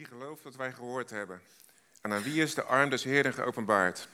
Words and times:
Wie 0.00 0.08
gelooft 0.08 0.42
wat 0.42 0.56
wij 0.56 0.72
gehoord 0.72 1.10
hebben? 1.10 1.42
En 2.00 2.12
aan 2.12 2.22
wie 2.22 2.42
is 2.42 2.54
de 2.54 2.62
arm 2.62 2.90
des 2.90 3.04
Heeren 3.04 3.32
geopenbaard? 3.32 4.08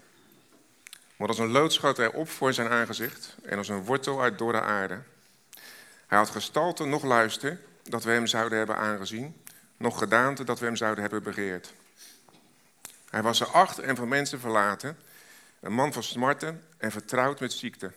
Maar 1.16 1.28
als 1.28 1.38
een 1.38 1.50
lood 1.50 1.72
hij 1.96 2.12
op 2.12 2.28
voor 2.28 2.52
zijn 2.52 2.68
aangezicht 2.68 3.36
en 3.42 3.58
als 3.58 3.68
een 3.68 3.84
wortel 3.84 4.22
uit 4.22 4.38
dorre 4.38 4.60
aarde. 4.60 5.02
Hij 6.06 6.18
had 6.18 6.30
gestalte 6.30 6.84
nog 6.84 7.02
luister 7.02 7.60
dat 7.82 8.04
we 8.04 8.10
hem 8.10 8.26
zouden 8.26 8.58
hebben 8.58 8.76
aangezien, 8.76 9.42
nog 9.76 9.98
gedaante 9.98 10.44
dat 10.44 10.58
we 10.58 10.64
hem 10.64 10.76
zouden 10.76 11.02
hebben 11.02 11.22
begeerd. 11.22 11.74
Hij 13.10 13.22
was 13.22 13.40
er 13.40 13.50
acht 13.50 13.78
en 13.78 13.96
van 13.96 14.08
mensen 14.08 14.40
verlaten, 14.40 14.98
een 15.60 15.72
man 15.72 15.92
van 15.92 16.02
smarten 16.02 16.64
en 16.76 16.90
vertrouwd 16.90 17.40
met 17.40 17.52
ziekte. 17.52 17.92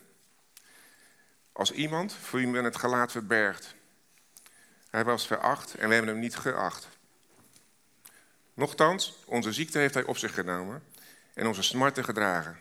Als 1.52 1.72
iemand 1.72 2.12
voor 2.12 2.38
wie 2.38 2.62
het 2.62 2.76
gelaat 2.76 3.12
verbergt. 3.12 3.74
Hij 4.90 5.04
was 5.04 5.26
veracht 5.26 5.74
en 5.74 5.88
we 5.88 5.94
hebben 5.94 6.12
hem 6.12 6.22
niet 6.22 6.36
geacht. 6.36 6.88
Nochtans, 8.60 9.18
onze 9.26 9.52
ziekte 9.52 9.78
heeft 9.78 9.94
hij 9.94 10.04
op 10.04 10.16
zich 10.16 10.34
genomen 10.34 10.82
en 11.34 11.46
onze 11.46 11.62
smarten 11.62 12.04
gedragen. 12.04 12.58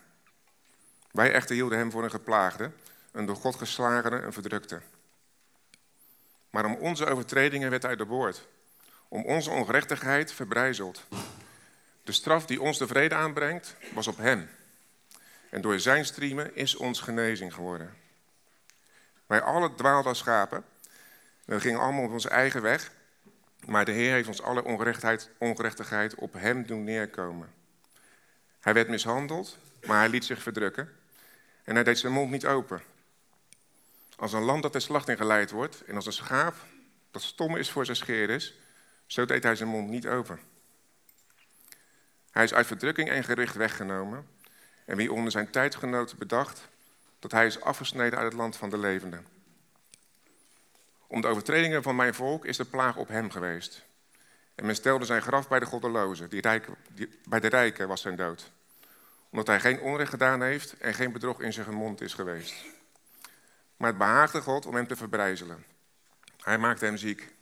Wij 1.11 1.31
echter 1.31 1.55
hielden 1.55 1.77
hem 1.77 1.91
voor 1.91 2.03
een 2.03 2.09
geplaagde, 2.09 2.71
een 3.11 3.25
door 3.25 3.35
God 3.35 3.55
geslagene, 3.55 4.21
een 4.21 4.33
verdrukte. 4.33 4.81
Maar 6.49 6.65
om 6.65 6.75
onze 6.75 7.05
overtredingen 7.05 7.69
werd 7.69 7.83
hij 7.83 7.95
doorboord, 7.95 8.47
om 9.07 9.25
onze 9.25 9.49
ongerechtigheid 9.49 10.33
verbrijzeld. 10.33 11.03
De 12.03 12.11
straf 12.11 12.45
die 12.45 12.61
ons 12.61 12.77
de 12.77 12.87
vrede 12.87 13.15
aanbrengt, 13.15 13.75
was 13.93 14.07
op 14.07 14.17
hem. 14.17 14.49
En 15.49 15.61
door 15.61 15.79
zijn 15.79 16.05
striemen 16.05 16.55
is 16.55 16.75
ons 16.75 16.99
genezing 16.99 17.53
geworden. 17.53 17.93
Wij 19.25 19.41
alle 19.41 19.75
dwaalden 19.75 20.09
als 20.09 20.19
schapen. 20.19 20.65
We 21.45 21.59
gingen 21.59 21.79
allemaal 21.79 22.03
op 22.03 22.11
onze 22.11 22.29
eigen 22.29 22.61
weg. 22.61 22.91
Maar 23.65 23.85
de 23.85 23.91
Heer 23.91 24.11
heeft 24.11 24.27
ons 24.27 24.41
alle 24.41 24.63
ongerechtigheid, 25.37 26.15
op 26.15 26.33
hem 26.33 26.65
doen 26.65 26.83
neerkomen. 26.83 27.53
Hij 28.59 28.73
werd 28.73 28.89
mishandeld, 28.89 29.57
maar 29.85 29.99
hij 29.99 30.09
liet 30.09 30.25
zich 30.25 30.41
verdrukken. 30.41 30.95
En 31.63 31.75
hij 31.75 31.83
deed 31.83 31.99
zijn 31.99 32.13
mond 32.13 32.31
niet 32.31 32.45
open. 32.45 32.81
Als 34.15 34.33
een 34.33 34.41
lam 34.41 34.61
dat 34.61 34.71
ter 34.71 34.81
slachting 34.81 35.17
geleid 35.17 35.51
wordt, 35.51 35.83
en 35.83 35.95
als 35.95 36.05
een 36.05 36.13
schaap 36.13 36.55
dat 37.11 37.21
stom 37.21 37.55
is 37.55 37.71
voor 37.71 37.85
zijn 37.85 37.97
scheerders, 37.97 38.53
zo 39.05 39.25
deed 39.25 39.43
hij 39.43 39.55
zijn 39.55 39.69
mond 39.69 39.89
niet 39.89 40.07
open. 40.07 40.39
Hij 42.31 42.43
is 42.43 42.53
uit 42.53 42.67
verdrukking 42.67 43.09
en 43.09 43.23
gericht 43.23 43.55
weggenomen. 43.55 44.27
En 44.85 44.97
wie 44.97 45.11
onder 45.11 45.31
zijn 45.31 45.49
tijdgenoten 45.49 46.17
bedacht 46.17 46.67
dat 47.19 47.31
hij 47.31 47.45
is 47.45 47.61
afgesneden 47.61 48.19
uit 48.19 48.27
het 48.27 48.41
land 48.41 48.57
van 48.57 48.69
de 48.69 48.77
levenden. 48.77 49.25
Om 51.11 51.21
de 51.21 51.27
overtredingen 51.27 51.83
van 51.83 51.95
mijn 51.95 52.13
volk 52.13 52.45
is 52.45 52.57
de 52.57 52.65
plaag 52.65 52.97
op 52.97 53.07
hem 53.07 53.31
geweest. 53.31 53.85
En 54.55 54.65
men 54.65 54.75
stelde 54.75 55.05
zijn 55.05 55.21
graf 55.21 55.47
bij 55.47 55.59
de 55.59 55.65
goddelozen. 55.65 56.29
Die 56.29 56.41
bij 57.29 57.39
de 57.39 57.47
rijken 57.47 57.87
was 57.87 58.01
zijn 58.01 58.15
dood. 58.15 58.51
Omdat 59.29 59.47
hij 59.47 59.59
geen 59.59 59.79
onrecht 59.79 60.09
gedaan 60.09 60.41
heeft 60.41 60.77
en 60.77 60.93
geen 60.93 61.11
bedrog 61.11 61.41
in 61.41 61.53
zijn 61.53 61.73
mond 61.73 62.01
is 62.01 62.13
geweest. 62.13 62.53
Maar 63.77 63.89
het 63.89 63.97
behaagde 63.97 64.41
God 64.41 64.65
om 64.65 64.75
hem 64.75 64.87
te 64.87 64.95
verbrijzelen. 64.95 65.65
Hij 66.41 66.57
maakte 66.57 66.85
hem 66.85 66.97
ziek. 66.97 67.33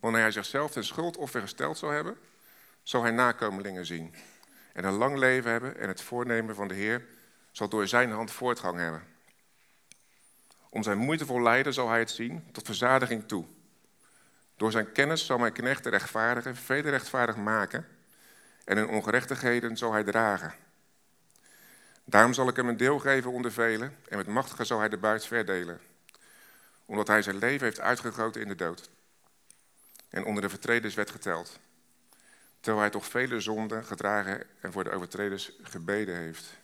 Wanneer 0.00 0.20
hij 0.20 0.30
zichzelf 0.30 0.72
ten 0.72 0.84
schuldoffer 0.84 1.40
gesteld 1.40 1.78
zou 1.78 1.94
hebben, 1.94 2.18
zal 2.82 3.02
hij 3.02 3.10
nakomelingen 3.10 3.86
zien. 3.86 4.14
En 4.72 4.84
een 4.84 4.92
lang 4.92 5.18
leven 5.18 5.50
hebben 5.50 5.76
en 5.78 5.88
het 5.88 6.02
voornemen 6.02 6.54
van 6.54 6.68
de 6.68 6.74
Heer 6.74 7.04
zal 7.50 7.68
door 7.68 7.88
zijn 7.88 8.10
hand 8.10 8.30
voortgang 8.30 8.78
hebben. 8.78 9.11
Om 10.74 10.82
zijn 10.82 10.98
moeitevol 10.98 11.42
lijden 11.42 11.74
zal 11.74 11.88
hij 11.88 11.98
het 11.98 12.10
zien, 12.10 12.44
tot 12.52 12.66
verzadiging 12.66 13.28
toe. 13.28 13.44
Door 14.56 14.70
zijn 14.70 14.92
kennis 14.92 15.26
zal 15.26 15.38
mijn 15.38 15.52
knecht 15.52 15.84
de 15.84 15.90
rechtvaardigen 15.90 16.56
vele 16.56 16.90
rechtvaardig 16.90 17.36
maken 17.36 17.86
en 18.64 18.76
hun 18.76 18.88
ongerechtigheden 18.88 19.76
zal 19.76 19.92
hij 19.92 20.04
dragen. 20.04 20.54
Daarom 22.04 22.32
zal 22.32 22.48
ik 22.48 22.56
hem 22.56 22.68
een 22.68 22.76
deel 22.76 22.98
geven 22.98 23.30
onder 23.30 23.52
velen 23.52 23.96
en 24.08 24.16
met 24.16 24.26
machtige 24.26 24.64
zal 24.64 24.78
hij 24.78 24.88
de 24.88 24.96
buit 24.96 25.26
verdelen. 25.26 25.80
Omdat 26.84 27.06
hij 27.06 27.22
zijn 27.22 27.38
leven 27.38 27.64
heeft 27.64 27.80
uitgegoten 27.80 28.40
in 28.40 28.48
de 28.48 28.54
dood 28.54 28.90
en 30.08 30.24
onder 30.24 30.42
de 30.42 30.48
vertreders 30.48 30.94
werd 30.94 31.10
geteld. 31.10 31.58
Terwijl 32.60 32.82
hij 32.82 32.90
toch 32.90 33.06
vele 33.06 33.40
zonden 33.40 33.84
gedragen 33.84 34.46
en 34.60 34.72
voor 34.72 34.84
de 34.84 34.90
overtreders 34.90 35.52
gebeden 35.62 36.16
heeft. 36.16 36.56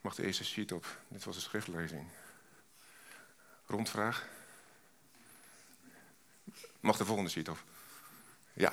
Mag 0.00 0.14
de 0.14 0.22
eerste 0.22 0.44
sheet 0.44 0.72
op. 0.72 0.86
Dit 1.08 1.24
was 1.24 1.34
de 1.34 1.40
schriftlezing. 1.40 2.06
Rondvraag. 3.66 4.28
Mag 6.80 6.96
de 6.96 7.04
volgende 7.04 7.30
sheet 7.30 7.48
op? 7.48 7.62
Ja. 8.52 8.72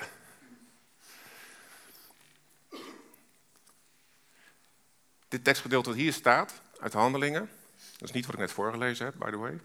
Dit 5.27 5.43
tekstgedeelte 5.43 5.89
dat 5.89 5.97
hier 5.97 6.13
staat, 6.13 6.61
uit 6.79 6.93
Handelingen, 6.93 7.49
dat 7.97 8.09
is 8.09 8.11
niet 8.11 8.25
wat 8.25 8.33
ik 8.33 8.39
net 8.39 8.51
voorgelezen 8.51 9.05
heb, 9.05 9.15
by 9.17 9.29
the 9.29 9.37
way. 9.37 9.59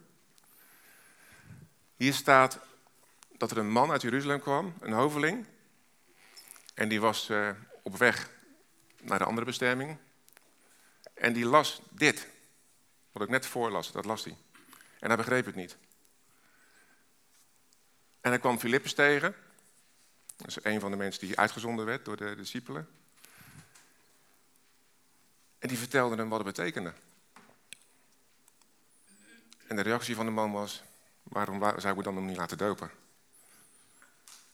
Hier 1.97 2.15
staat 2.15 2.59
dat 3.37 3.51
er 3.51 3.59
een 3.59 3.71
man 3.71 3.91
uit 3.91 4.03
Jeruzalem 4.03 4.41
kwam, 4.41 4.75
een 4.81 4.93
hoveling, 4.93 5.47
en 6.75 6.89
die 6.89 7.01
was 7.01 7.31
uh, 7.31 7.51
op 7.83 7.97
weg 7.97 8.31
naar 9.01 9.19
de 9.19 9.25
andere 9.25 9.47
bestemming. 9.47 9.97
En 11.15 11.33
die 11.33 11.45
las 11.45 11.81
dit, 11.91 12.27
wat 13.13 13.23
ik 13.23 13.29
net 13.29 13.47
voorlas, 13.47 13.93
dat 13.93 14.05
las 14.05 14.25
hij. 14.25 14.37
En 14.99 15.09
hij 15.09 15.17
begreep 15.17 15.47
het 15.47 15.55
niet. 15.55 15.77
En 18.21 18.31
hij 18.31 18.39
kwam 18.39 18.59
Filippus 18.59 18.95
tegen. 18.95 19.35
Dat 20.37 20.47
is 20.47 20.65
een 20.65 20.81
van 20.81 20.91
de 20.91 20.97
mensen 20.97 21.27
die 21.27 21.39
uitgezonden 21.39 21.85
werd 21.85 22.05
door 22.05 22.17
de 22.17 22.37
discipelen. 22.37 22.89
En 25.59 25.69
die 25.69 25.79
vertelde 25.79 26.17
hem 26.17 26.29
wat 26.29 26.45
het 26.45 26.57
betekende. 26.57 26.93
En 29.67 29.77
de 29.77 29.83
reactie 29.83 30.15
van 30.15 30.27
de 30.27 30.33
man 30.33 30.53
was: 30.53 30.83
waarom 31.23 31.81
zou 31.81 31.99
ik 31.99 32.05
dan 32.05 32.17
hem 32.17 32.27
niet 32.27 32.37
laten 32.37 32.59
dopen? 32.59 32.91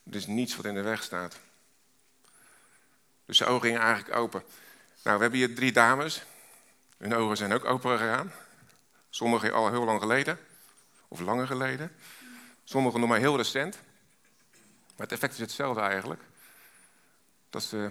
Er 0.03 0.15
is 0.15 0.27
niets 0.27 0.57
wat 0.57 0.65
in 0.65 0.75
de 0.75 0.83
weg 0.83 1.03
staat. 1.03 1.39
Dus 3.25 3.37
zijn 3.37 3.49
ogen 3.49 3.69
gingen 3.69 3.81
eigenlijk 3.81 4.17
open. 4.17 4.43
Nou, 5.03 5.17
we 5.17 5.23
hebben 5.23 5.39
hier 5.39 5.55
drie 5.55 5.73
dames. 5.73 6.25
Hun 6.97 7.15
ogen 7.15 7.37
zijn 7.37 7.53
ook 7.53 7.65
open 7.65 7.99
gegaan. 7.99 8.33
Sommigen 9.15 9.53
al 9.53 9.71
heel 9.71 9.85
lang 9.85 10.01
geleden, 10.01 10.39
of 11.09 11.21
langer 11.21 11.47
geleden. 11.47 11.97
Sommigen 12.65 13.01
nog 13.01 13.09
maar 13.09 13.19
heel 13.19 13.37
recent. 13.37 13.79
Maar 14.97 15.07
het 15.07 15.13
effect 15.13 15.33
is 15.33 15.39
hetzelfde 15.39 15.81
eigenlijk. 15.81 16.23
Dat 17.51 17.63
ze 17.63 17.91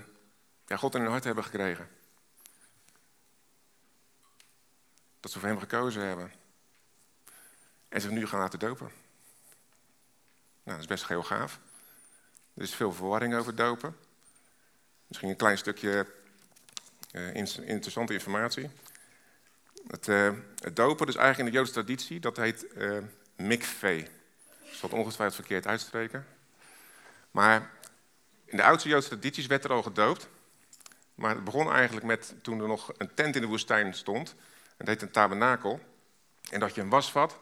ja, 0.66 0.78
God 0.78 0.96
in 0.96 1.02
hun 1.02 1.10
hart 1.10 1.24
hebben 1.24 1.44
gekregen. 1.44 1.90
Dat 5.20 5.32
ze 5.32 5.40
voor 5.40 5.48
hem 5.48 5.60
gekozen 5.60 6.06
hebben. 6.06 6.32
En 7.90 8.02
zich 8.02 8.12
nu 8.12 8.28
gaan 8.28 8.40
laten 8.40 8.60
dopen. 8.60 8.92
Nou, 10.64 10.78
dat 10.78 10.80
is 10.80 10.86
best 10.86 11.08
heel 11.08 11.24
gaaf. 11.24 11.60
Er 12.54 12.64
is 12.64 12.76
veel 12.76 12.94
verwarring 12.94 13.36
over 13.36 13.56
dopen. 13.56 13.98
Misschien 15.08 15.30
een 15.30 15.36
klein 15.36 15.58
stukje 15.58 16.08
uh, 17.12 17.36
interessante 17.36 18.14
informatie. 18.14 18.70
Het, 19.88 20.08
uh, 20.08 20.32
het, 20.60 20.76
dopen, 20.76 21.06
dus 21.06 21.16
eigenlijk 21.16 21.48
in 21.48 21.54
de 21.54 21.60
Joodse 21.60 21.74
traditie, 21.74 22.20
dat 22.20 22.38
heet 22.38 22.66
uh, 22.78 22.98
mikveh. 23.36 23.98
Ik 23.98 24.74
zal 24.74 24.90
het 24.90 25.00
ongetwijfeld 25.00 25.36
verkeerd 25.36 25.68
uitspreken. 25.68 26.26
Maar 27.32 27.72
in 28.46 28.58
de 28.58 28.64
oudste 28.64 28.90
Joodse 28.90 29.10
tradities 29.10 29.48
werd 29.48 29.64
er 29.64 29.72
al 29.72 29.84
gedoopt. 29.84 30.30
Maar 31.16 31.36
het 31.36 31.44
begon 31.44 31.72
eigenlijk 31.72 32.06
met 32.06 32.36
toen 32.42 32.62
er 32.62 32.68
nog 32.68 32.94
een 32.98 33.14
tent 33.14 33.36
in 33.36 33.42
de 33.42 33.48
woestijn 33.48 33.94
stond. 33.94 34.36
Dat 34.78 34.88
heet 34.88 35.02
een 35.02 35.12
tabernakel. 35.12 35.80
En 36.50 36.60
dat 36.60 36.76
je 36.76 36.82
een 36.82 36.90
wasvat. 36.90 37.40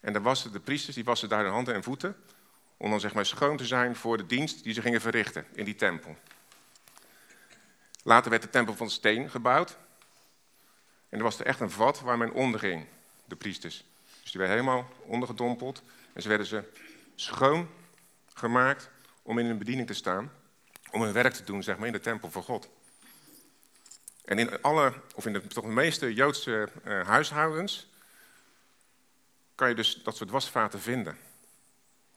En 0.00 0.12
dan 0.12 0.22
wassen 0.22 0.52
de 0.52 0.60
priesters, 0.60 0.94
die 0.94 1.04
wassen 1.04 1.28
daar 1.28 1.42
hun 1.42 1.52
handen 1.52 1.74
en 1.74 1.82
voeten. 1.82 2.16
Om 2.76 2.90
dan 2.90 3.00
zeg 3.00 3.14
maar 3.14 3.26
schoon 3.26 3.56
te 3.56 3.66
zijn 3.66 3.96
voor 3.96 4.16
de 4.16 4.26
dienst 4.26 4.62
die 4.62 4.74
ze 4.74 4.82
gingen 4.82 5.00
verrichten 5.00 5.46
in 5.52 5.64
die 5.64 5.74
tempel. 5.74 6.16
Later 8.02 8.30
werd 8.30 8.42
de 8.42 8.50
tempel 8.50 8.74
van 8.74 8.90
steen 8.90 9.30
gebouwd. 9.30 9.76
En 11.12 11.18
er 11.18 11.24
was 11.24 11.38
er 11.38 11.46
echt 11.46 11.60
een 11.60 11.70
vat 11.70 12.00
waar 12.00 12.18
men 12.18 12.32
onderging, 12.32 12.86
de 13.24 13.36
priesters. 13.36 13.84
Dus 14.22 14.30
die 14.30 14.40
werden 14.40 14.58
helemaal 14.58 14.88
ondergedompeld. 15.04 15.82
En 16.12 16.22
ze 16.22 16.28
werden 16.28 16.46
ze 16.46 16.64
schoon 17.14 17.68
gemaakt 18.34 18.90
om 19.22 19.38
in 19.38 19.46
hun 19.46 19.58
bediening 19.58 19.86
te 19.86 19.94
staan. 19.94 20.32
Om 20.90 21.02
hun 21.02 21.12
werk 21.12 21.32
te 21.32 21.44
doen, 21.44 21.62
zeg 21.62 21.76
maar, 21.76 21.86
in 21.86 21.92
de 21.92 22.00
tempel 22.00 22.30
van 22.30 22.42
God. 22.42 22.68
En 24.24 24.38
in 24.38 24.62
alle, 24.62 24.92
of 25.14 25.26
in 25.26 25.32
de, 25.32 25.46
toch 25.46 25.64
de 25.64 25.70
meeste 25.70 26.14
Joodse 26.14 26.68
uh, 26.84 27.06
huishoudens 27.06 27.90
kan 29.54 29.68
je 29.68 29.74
dus 29.74 30.02
dat 30.02 30.16
soort 30.16 30.30
wasvaten 30.30 30.80
vinden. 30.80 31.18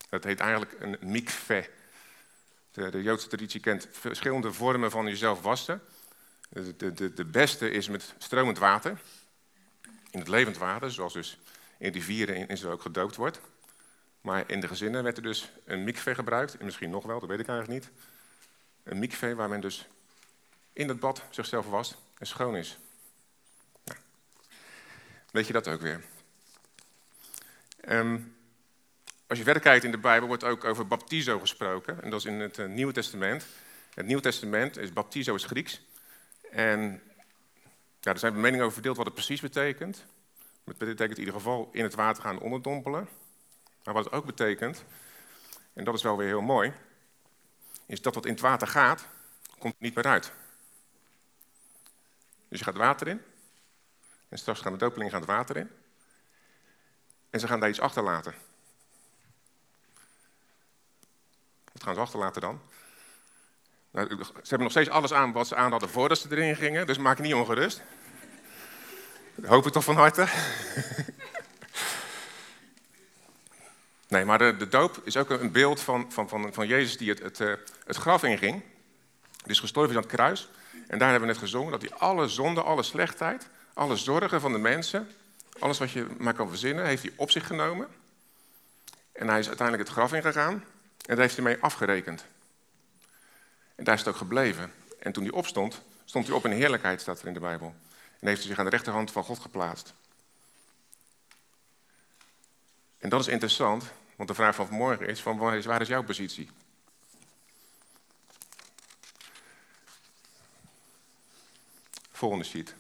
Dat 0.10 0.24
heet 0.24 0.40
eigenlijk 0.40 0.76
een 0.80 0.98
mikveh. 1.02 1.66
De, 2.72 2.90
de, 2.90 3.04
Joodse 3.04 3.28
traditie 3.28 3.60
kent 3.60 3.88
verschillende 3.92 4.54
vormen 4.54 4.92
van 4.92 5.06
jezelf 5.06 5.42
wassen. 5.42 5.82
De, 6.56 6.94
de, 6.94 7.14
de, 7.14 7.26
beste 7.26 7.70
is 7.70 7.88
met 7.88 8.14
stromend 8.18 8.58
water. 8.58 9.02
In 10.12 10.20
het 10.20 10.28
levend 10.28 10.58
water, 10.58 10.92
zoals 10.92 11.14
dus 11.14 11.40
in 11.78 11.92
rivieren 11.92 12.36
in 12.36 12.48
Israël 12.48 12.74
ook 12.74 12.82
gedoopt 12.82 13.16
wordt. 13.16 13.42
Maar 14.22 14.44
in 14.48 14.60
de 14.60 14.68
gezinnen 14.68 15.04
werd 15.04 15.18
er 15.18 15.24
dus 15.24 15.52
een 15.66 15.84
mikvee 15.84 16.16
gebruikt. 16.16 16.58
En 16.58 16.66
misschien 16.66 16.90
nog 16.90 17.06
wel, 17.06 17.20
dat 17.20 17.30
weet 17.30 17.40
ik 17.40 17.48
eigenlijk 17.48 17.84
niet. 17.84 17.92
Een 18.84 19.00
mikvee 19.00 19.36
waar 19.36 19.50
men 19.50 19.62
dus 19.62 19.88
in 20.74 20.88
het 20.88 21.00
bad 21.00 21.24
zichzelf 21.30 21.66
was 21.66 21.96
en 22.18 22.28
schoon 22.28 22.56
is. 22.56 22.78
Nou, 23.84 24.00
weet 25.32 25.48
je 25.48 25.54
dat 25.54 25.68
ook 25.68 25.82
weer. 25.82 26.02
Um, 27.90 28.36
als 29.28 29.38
je 29.38 29.44
verder 29.44 29.62
kijkt 29.62 29.84
in 29.84 29.92
de 29.92 29.98
Bijbel, 29.98 30.28
wordt 30.28 30.44
ook 30.44 30.64
over 30.64 30.88
baptizo 30.88 31.40
gesproken. 31.40 32.04
En 32.04 32.10
dat 32.10 32.20
is 32.20 32.26
in 32.26 32.40
het 32.40 32.58
uh, 32.58 32.66
Nieuwe 32.66 32.94
Testament. 32.94 33.46
Het 33.94 34.06
Nieuwe 34.06 34.22
Testament 34.22 34.78
is 34.78 34.94
baptizo 34.94 35.36
is 35.36 35.46
Grieks. 35.46 35.82
En 36.52 37.02
ja, 38.00 38.12
er 38.12 38.20
zijn 38.20 38.40
meningen 38.40 38.62
over 38.62 38.74
verdeeld 38.74 38.98
wat 38.98 39.06
het 39.06 39.16
precies 39.16 39.42
betekent. 39.42 40.06
Het 40.64 40.78
betekent 40.78 41.18
in 41.18 41.20
ieder 41.20 41.34
geval 41.34 41.70
in 41.72 41.84
het 41.84 41.96
water 41.96 42.24
gaan 42.24 42.40
onderdompelen. 42.40 43.08
Maar 43.84 43.94
wat 43.94 44.04
het 44.04 44.14
ook 44.14 44.26
betekent, 44.26 44.84
en 45.74 45.84
dat 45.84 45.94
is 45.94 46.04
wel 46.04 46.18
weer 46.18 46.28
heel 46.28 46.42
mooi, 46.42 46.74
is 47.86 48.02
dat 48.02 48.16
wat 48.16 48.26
in 48.26 48.32
het 48.32 48.42
water 48.42 48.68
gaat, 48.68 49.08
komt 49.58 49.80
niet 49.80 49.96
meer 49.96 50.06
uit. 50.06 50.32
Dus 52.48 52.60
je 52.60 52.66
gaat 52.66 52.76
water 52.76 53.08
in. 53.08 53.22
En 54.30 54.38
straks 54.38 54.62
gaan 54.62 54.72
de 54.72 54.78
dopelingen 54.78 55.12
gaan 55.12 55.22
het 55.22 55.30
water 55.30 55.58
in. 55.58 55.70
En 57.30 57.40
ze 57.40 57.48
gaan 57.48 57.60
daar 57.60 57.70
iets 57.70 57.80
achterlaten. 57.80 58.34
Wat 61.72 61.84
gaan 61.84 61.94
ze 61.94 62.00
achterlaten 62.00 62.42
dan? 62.42 62.62
Nou, 63.96 64.08
ze 64.08 64.32
hebben 64.42 64.60
nog 64.60 64.72
steeds 64.72 64.90
alles 64.90 65.14
aan 65.14 65.32
wat 65.32 65.48
ze 65.48 65.56
aan 65.56 65.72
hadden 65.72 65.90
voordat 65.90 66.18
ze 66.18 66.28
erin 66.32 66.56
gingen, 66.56 66.88
dus 66.88 66.98
maak 66.98 67.18
je 67.18 67.24
niet 67.24 67.34
ongerust. 67.34 67.82
Dat 69.36 69.50
hoop 69.50 69.66
ik 69.66 69.72
toch 69.72 69.84
van 69.84 69.96
harte. 69.96 70.28
Nee, 74.08 74.26
maar 74.26 74.38
de, 74.38 74.68
doop 74.68 75.02
is 75.04 75.18
ook 75.18 75.30
een 75.30 75.52
beeld 75.52 75.82
van, 75.82 76.12
van, 76.12 76.30
van, 76.30 76.54
van 76.54 76.68
Jezus 76.68 76.98
die 76.98 77.10
het, 77.10 77.20
het, 77.20 77.40
eh, 77.40 77.54
het 77.86 77.96
graf 77.96 78.24
inging. 78.24 78.62
Dus 79.46 79.60
gestorven 79.60 79.92
is 79.92 79.98
aan 79.98 80.04
het 80.04 80.12
kruis. 80.12 80.50
En 80.88 80.98
daar 81.00 81.10
hebben 81.10 81.28
we 81.28 81.34
net 81.34 81.44
gezongen 81.44 81.72
dat 81.72 81.82
hij 81.82 81.92
alle 81.94 82.28
zonde, 82.28 82.62
alle 82.62 82.84
slechtheid, 82.84 83.48
alle 83.74 83.96
zorgen 83.96 84.42
van 84.42 84.52
de 84.52 84.58
mensen, 84.58 85.08
alles 85.60 85.78
wat 85.78 85.92
je 85.92 86.08
maar 86.18 86.34
kan 86.34 86.50
verzinnen, 86.50 86.86
heeft 86.86 87.02
hij 87.02 87.12
op 87.16 87.32
zich 87.32 87.48
genomen. 87.48 87.88
En 89.12 89.28
hij 89.28 89.40
is 89.40 89.48
uiteindelijk 89.48 89.88
het 89.88 89.98
graf 89.98 90.14
ingegaan 90.14 90.54
en 90.54 90.64
daar 91.16 91.18
heeft 91.18 91.36
hij 91.36 91.46
mee 91.46 91.58
afgerekend. 91.60 92.26
En 93.76 93.84
daar 93.84 93.94
is 93.94 94.00
het 94.00 94.10
ook 94.10 94.16
gebleven. 94.16 94.74
En 95.00 95.12
toen 95.12 95.24
hij 95.24 95.32
opstond, 95.32 95.82
stond 96.06 96.28
hij 96.28 96.36
op 96.36 96.46
in 96.46 96.52
heerlijkheid, 96.52 97.02
staat 97.02 97.22
er 97.22 97.28
in 97.28 97.34
de 97.34 97.40
Bijbel. 97.40 97.76
En 98.20 98.28
heeft 98.28 98.40
hij 98.40 98.50
zich 98.50 98.58
aan 98.60 98.66
de 98.66 98.72
rechterhand 98.72 99.12
van 99.12 99.24
God 99.24 99.40
geplaatst. 99.40 99.94
En 102.98 103.10
dat 103.10 103.20
is 103.20 103.28
interessant, 103.28 103.92
want 104.16 104.30
de 104.30 104.36
vraag 104.36 104.56
van 104.56 104.68
vanmorgen 104.68 105.08
is, 105.08 105.22
van 105.22 105.38
waar, 105.38 105.58
is 105.58 105.66
waar 105.66 105.82
is 105.82 105.88
jouw 105.88 106.04
positie? 106.04 106.50
Volgende 112.12 112.46
sheet. 112.46 112.76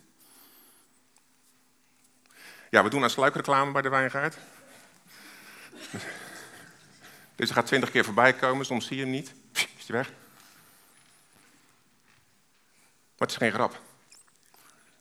Ja, 2.70 2.84
we 2.84 2.90
doen 2.90 3.04
aan 3.04 3.10
sluikreclame 3.10 3.72
bij 3.72 3.82
de 3.82 3.90
wijngaard. 3.90 4.38
Deze 7.36 7.54
gaat 7.54 7.66
twintig 7.66 7.92
keer 7.92 8.06
voorbij 8.06 8.34
komen, 8.34 8.66
soms 8.66 8.88
zie 8.88 8.98
je 8.98 9.02
hem 9.02 9.12
niet. 9.12 9.34
Is 9.54 9.88
hij 9.88 9.96
weg? 9.98 10.12
Maar 13.18 13.28
het 13.28 13.32
is 13.32 13.36
geen 13.36 13.52
grap. 13.52 13.72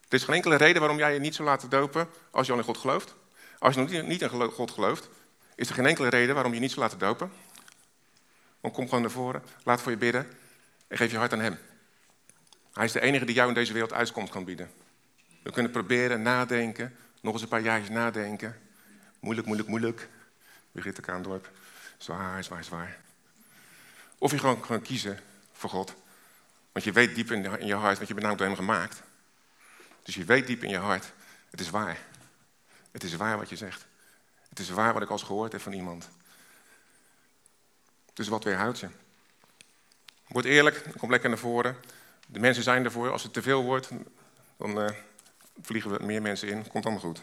Er 0.08 0.20
is 0.20 0.24
geen 0.24 0.34
enkele 0.34 0.56
reden 0.56 0.80
waarom 0.80 0.98
jij 0.98 1.14
je 1.14 1.20
niet 1.20 1.34
zou 1.34 1.48
laten 1.48 1.70
dopen 1.70 2.08
als 2.30 2.46
je 2.46 2.52
al 2.52 2.58
in 2.58 2.64
God 2.64 2.78
gelooft. 2.78 3.14
Als 3.58 3.74
je 3.74 3.80
nog 3.80 4.02
niet 4.02 4.22
in 4.22 4.50
God 4.50 4.70
gelooft, 4.70 5.08
is 5.54 5.68
er 5.68 5.74
geen 5.74 5.86
enkele 5.86 6.08
reden 6.08 6.34
waarom 6.34 6.54
je 6.54 6.60
niet 6.60 6.70
zou 6.70 6.80
laten 6.80 6.98
dopen. 6.98 7.32
Want 8.60 8.74
kom 8.74 8.84
gewoon 8.84 9.00
naar 9.00 9.10
voren, 9.10 9.42
laat 9.62 9.82
voor 9.82 9.90
je 9.90 9.98
bidden 9.98 10.28
en 10.88 10.96
geef 10.96 11.10
je 11.10 11.16
hart 11.16 11.32
aan 11.32 11.40
Hem. 11.40 11.58
Hij 12.72 12.84
is 12.84 12.92
de 12.92 13.00
enige 13.00 13.24
die 13.24 13.34
jou 13.34 13.48
in 13.48 13.54
deze 13.54 13.72
wereld 13.72 13.92
uitkomst 13.92 14.32
kan 14.32 14.44
bieden. 14.44 14.70
We 15.42 15.52
kunnen 15.52 15.72
proberen, 15.72 16.22
nadenken, 16.22 16.96
nog 17.20 17.32
eens 17.32 17.42
een 17.42 17.48
paar 17.48 17.60
jaartjes 17.60 17.90
nadenken. 17.90 18.60
Moeilijk, 19.20 19.46
moeilijk, 19.46 19.68
moeilijk. 19.68 20.08
Brigitte 20.72 21.00
Kaandorp. 21.00 21.50
Zwaar, 21.98 22.44
zwaar, 22.44 22.64
zwaar. 22.64 22.98
Of 24.18 24.30
je 24.30 24.38
gewoon, 24.38 24.64
gewoon 24.64 24.82
kiezen 24.82 25.20
voor 25.52 25.70
God. 25.70 25.94
Want 26.74 26.86
je 26.86 26.92
weet 26.92 27.14
diep 27.14 27.30
in, 27.30 27.44
in 27.44 27.66
je 27.66 27.74
hart, 27.74 27.96
want 27.96 28.08
je 28.08 28.14
bent 28.14 28.26
namelijk 28.26 28.38
door 28.38 28.46
Hem 28.46 28.56
gemaakt. 28.56 29.02
Dus 30.02 30.14
je 30.14 30.24
weet 30.24 30.46
diep 30.46 30.62
in 30.62 30.70
je 30.70 30.78
hart, 30.78 31.12
het 31.50 31.60
is 31.60 31.70
waar. 31.70 31.98
Het 32.90 33.02
is 33.02 33.16
waar 33.16 33.36
wat 33.36 33.48
je 33.48 33.56
zegt. 33.56 33.86
Het 34.48 34.58
is 34.58 34.70
waar 34.70 34.92
wat 34.92 35.02
ik 35.02 35.08
al 35.08 35.16
eens 35.16 35.26
gehoord 35.26 35.52
heb 35.52 35.60
van 35.60 35.72
iemand. 35.72 36.08
Dus 38.12 38.28
wat 38.28 38.44
weerhoudt 38.44 38.80
je? 38.80 38.88
Word 40.26 40.44
eerlijk, 40.44 40.84
kom 40.98 41.10
lekker 41.10 41.28
naar 41.28 41.38
voren. 41.38 41.76
De 42.26 42.38
mensen 42.38 42.62
zijn 42.62 42.84
ervoor. 42.84 43.10
Als 43.10 43.22
het 43.22 43.32
te 43.32 43.42
veel 43.42 43.62
wordt, 43.62 43.90
dan 44.56 44.80
uh, 44.80 44.90
vliegen 45.60 45.90
we 45.90 46.04
meer 46.04 46.22
mensen 46.22 46.48
in. 46.48 46.68
Komt 46.68 46.84
allemaal 46.84 47.02
goed. 47.02 47.22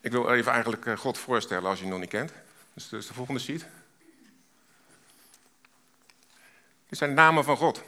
Ik 0.00 0.12
wil 0.12 0.32
even 0.32 0.52
eigenlijk 0.52 0.86
eh, 0.86 0.96
God 0.96 1.18
voorstellen 1.18 1.68
als 1.68 1.78
je 1.78 1.84
hem 1.84 1.92
nog 1.92 2.00
niet 2.00 2.10
kent. 2.10 2.32
Dus, 2.74 2.88
dus 2.88 3.06
de 3.06 3.14
volgende 3.14 3.40
sheet. 3.40 3.66
Dit 6.88 6.98
zijn 6.98 7.14
namen 7.14 7.44
van 7.44 7.56
God. 7.56 7.82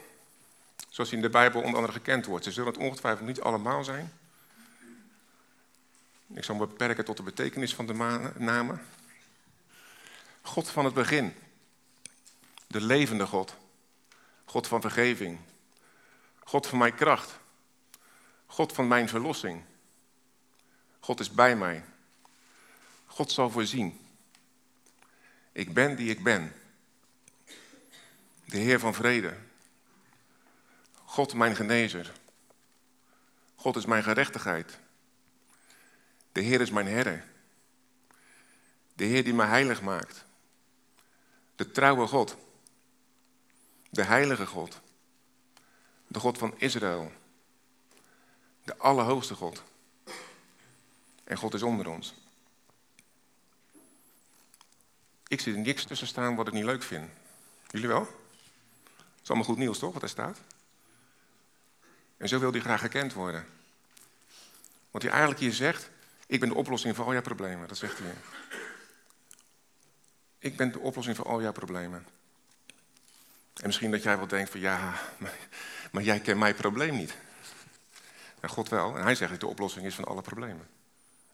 Zoals 0.89 1.11
in 1.11 1.21
de 1.21 1.29
Bijbel 1.29 1.61
onder 1.61 1.75
andere 1.75 1.93
gekend 1.93 2.25
wordt. 2.25 2.43
Ze 2.43 2.51
zullen 2.51 2.73
het 2.73 2.81
ongetwijfeld 2.81 3.27
niet 3.27 3.41
allemaal 3.41 3.83
zijn. 3.83 4.13
Ik 6.27 6.43
zal 6.43 6.55
me 6.55 6.67
beperken 6.67 7.05
tot 7.05 7.17
de 7.17 7.23
betekenis 7.23 7.75
van 7.75 7.85
de 7.85 7.93
namen. 8.37 8.85
God 10.41 10.69
van 10.69 10.85
het 10.85 10.93
begin. 10.93 11.35
De 12.67 12.81
levende 12.81 13.25
God. 13.25 13.55
God 14.45 14.67
van 14.67 14.81
vergeving. 14.81 15.39
God 16.39 16.67
van 16.67 16.77
mijn 16.77 16.95
kracht. 16.95 17.39
God 18.45 18.73
van 18.73 18.87
mijn 18.87 19.09
verlossing. 19.09 19.63
God 20.99 21.19
is 21.19 21.31
bij 21.31 21.55
mij. 21.55 21.83
God 23.05 23.31
zal 23.31 23.49
voorzien. 23.49 24.04
Ik 25.55 25.73
ben 25.73 25.95
die 25.95 26.09
ik 26.09 26.23
ben. 26.23 26.53
De 28.45 28.57
Heer 28.57 28.79
van 28.79 28.93
vrede. 28.93 29.37
God 30.93 31.33
mijn 31.33 31.55
genezer. 31.55 32.11
God 33.55 33.75
is 33.75 33.85
mijn 33.85 34.03
gerechtigheid. 34.03 34.79
De 36.31 36.41
Heer 36.41 36.61
is 36.61 36.69
mijn 36.69 36.87
herder. 36.87 37.25
De 38.93 39.03
Heer 39.03 39.23
die 39.23 39.33
mij 39.33 39.47
heilig 39.47 39.81
maakt. 39.81 40.25
De 41.55 41.71
trouwe 41.71 42.07
God. 42.07 42.37
De 43.89 44.03
heilige 44.03 44.45
God. 44.45 44.81
De 46.07 46.19
God 46.19 46.37
van 46.37 46.53
Israël. 46.57 47.11
De 48.63 48.77
Allerhoogste 48.77 49.35
God. 49.35 49.63
En 51.23 51.37
God 51.37 51.53
is 51.53 51.63
onder 51.63 51.87
ons. 51.87 52.13
Ik 55.35 55.41
zie 55.41 55.53
er 55.53 55.59
niks 55.59 55.83
tussen 55.83 56.07
staan 56.07 56.35
wat 56.35 56.47
ik 56.47 56.53
niet 56.53 56.63
leuk 56.63 56.83
vind. 56.83 57.09
Jullie 57.67 57.87
wel? 57.87 57.99
Het 57.99 59.23
is 59.23 59.29
allemaal 59.29 59.47
goed 59.47 59.57
nieuws, 59.57 59.79
toch, 59.79 59.93
wat 59.93 60.01
er 60.01 60.09
staat? 60.09 60.39
En 62.17 62.27
zo 62.27 62.39
wil 62.39 62.51
hij 62.51 62.59
graag 62.59 62.79
gekend 62.79 63.13
worden. 63.13 63.45
Want 64.91 65.03
hij 65.03 65.11
eigenlijk 65.11 65.41
hier 65.41 65.53
zegt, 65.53 65.89
ik 66.27 66.39
ben 66.39 66.49
de 66.49 66.55
oplossing 66.55 66.95
voor 66.95 67.05
al 67.05 67.11
jouw 67.11 67.21
problemen. 67.21 67.67
Dat 67.67 67.77
zegt 67.77 67.99
hij. 67.99 68.13
Ik 70.39 70.57
ben 70.57 70.71
de 70.71 70.79
oplossing 70.79 71.15
voor 71.15 71.25
al 71.25 71.41
jouw 71.41 71.51
problemen. 71.51 72.05
En 73.53 73.65
misschien 73.65 73.91
dat 73.91 74.03
jij 74.03 74.17
wel 74.17 74.27
denkt 74.27 74.49
van 74.49 74.59
ja, 74.59 74.93
maar, 75.91 76.03
jij 76.03 76.19
kent 76.19 76.39
mijn 76.39 76.55
probleem 76.55 76.95
niet. 76.95 77.15
Nou, 78.41 78.53
God 78.53 78.69
wel. 78.69 78.97
En 78.97 79.03
hij 79.03 79.15
zegt 79.15 79.31
dat 79.31 79.39
de 79.39 79.47
oplossing 79.47 79.85
is 79.85 79.95
van 79.95 80.05
alle 80.05 80.21
problemen. 80.21 80.67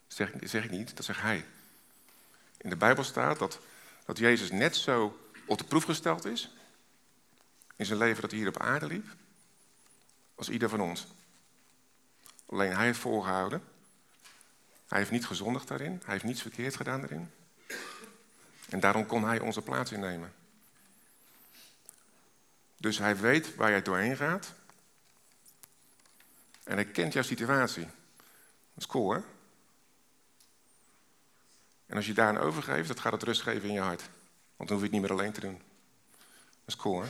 Dat 0.07 0.15
zeg, 0.17 0.31
zeg 0.41 0.63
ik 0.63 0.71
niet, 0.71 0.95
dat 0.95 1.05
zegt 1.05 1.21
hij. 1.21 1.45
In 2.57 2.69
de 2.69 2.75
Bijbel 2.75 3.03
staat 3.03 3.39
dat, 3.39 3.59
dat 4.05 4.17
Jezus 4.17 4.51
net 4.51 4.75
zo 4.75 5.19
op 5.45 5.57
de 5.57 5.63
proef 5.63 5.83
gesteld 5.83 6.25
is. 6.25 6.55
In 7.75 7.85
zijn 7.85 7.99
leven 7.99 8.21
dat 8.21 8.31
hij 8.31 8.39
hier 8.39 8.49
op 8.49 8.61
aarde 8.61 8.87
liep 8.87 9.07
als 10.35 10.49
ieder 10.49 10.69
van 10.69 10.81
ons. 10.81 11.07
Alleen 12.45 12.75
hij 12.75 12.85
heeft 12.85 12.99
volgehouden. 12.99 13.63
Hij 14.87 14.99
heeft 14.99 15.11
niet 15.11 15.25
gezondigd 15.25 15.67
daarin. 15.67 16.01
Hij 16.03 16.13
heeft 16.13 16.23
niets 16.23 16.41
verkeerd 16.41 16.75
gedaan 16.75 16.99
daarin. 16.99 17.31
En 18.69 18.79
daarom 18.79 19.05
kon 19.05 19.23
hij 19.23 19.39
onze 19.39 19.61
plaats 19.61 19.91
innemen. 19.91 20.33
Dus 22.77 22.97
hij 22.97 23.17
weet 23.17 23.55
waar 23.55 23.69
jij 23.69 23.81
doorheen 23.81 24.15
gaat. 24.15 24.53
En 26.63 26.75
hij 26.75 26.85
kent 26.85 27.13
jouw 27.13 27.23
situatie. 27.23 27.83
Dat 27.83 27.93
is 28.75 28.85
cool, 28.85 29.11
hè? 29.13 29.19
En 31.91 31.97
als 31.97 32.05
je 32.05 32.13
daar 32.13 32.27
aan 32.27 32.37
overgeeft, 32.37 32.87
dat 32.87 32.99
gaat 32.99 33.11
het 33.11 33.23
rust 33.23 33.41
geven 33.41 33.67
in 33.67 33.73
je 33.73 33.79
hart. 33.79 34.01
Want 34.55 34.69
dan 34.69 34.77
hoef 34.77 34.79
je 34.79 34.83
het 34.83 34.91
niet 34.91 35.01
meer 35.01 35.11
alleen 35.11 35.31
te 35.31 35.39
doen. 35.39 35.61
Dat 36.11 36.65
is 36.65 36.75
cool, 36.75 37.01
hè? 37.01 37.07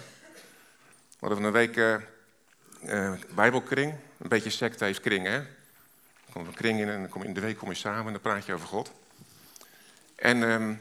We 1.19 1.27
hadden 1.27 1.43
een 1.43 1.51
week 1.51 1.75
uh, 1.75 3.13
bijbelkring. 3.35 3.95
Een 4.17 4.29
beetje 4.29 4.49
secte 4.49 4.83
heeft 4.83 4.99
kring, 4.99 5.25
hè? 5.25 5.41
kom 6.31 6.45
een 6.45 6.53
kring 6.53 6.79
in 6.79 6.89
en 6.89 7.09
kom 7.09 7.23
in 7.23 7.33
de 7.33 7.39
week 7.39 7.57
kom 7.57 7.69
je 7.69 7.75
samen 7.75 8.05
en 8.05 8.11
dan 8.11 8.21
praat 8.21 8.45
je 8.45 8.53
over 8.53 8.67
God. 8.67 8.91
En 10.15 10.43
ehm, 10.43 10.73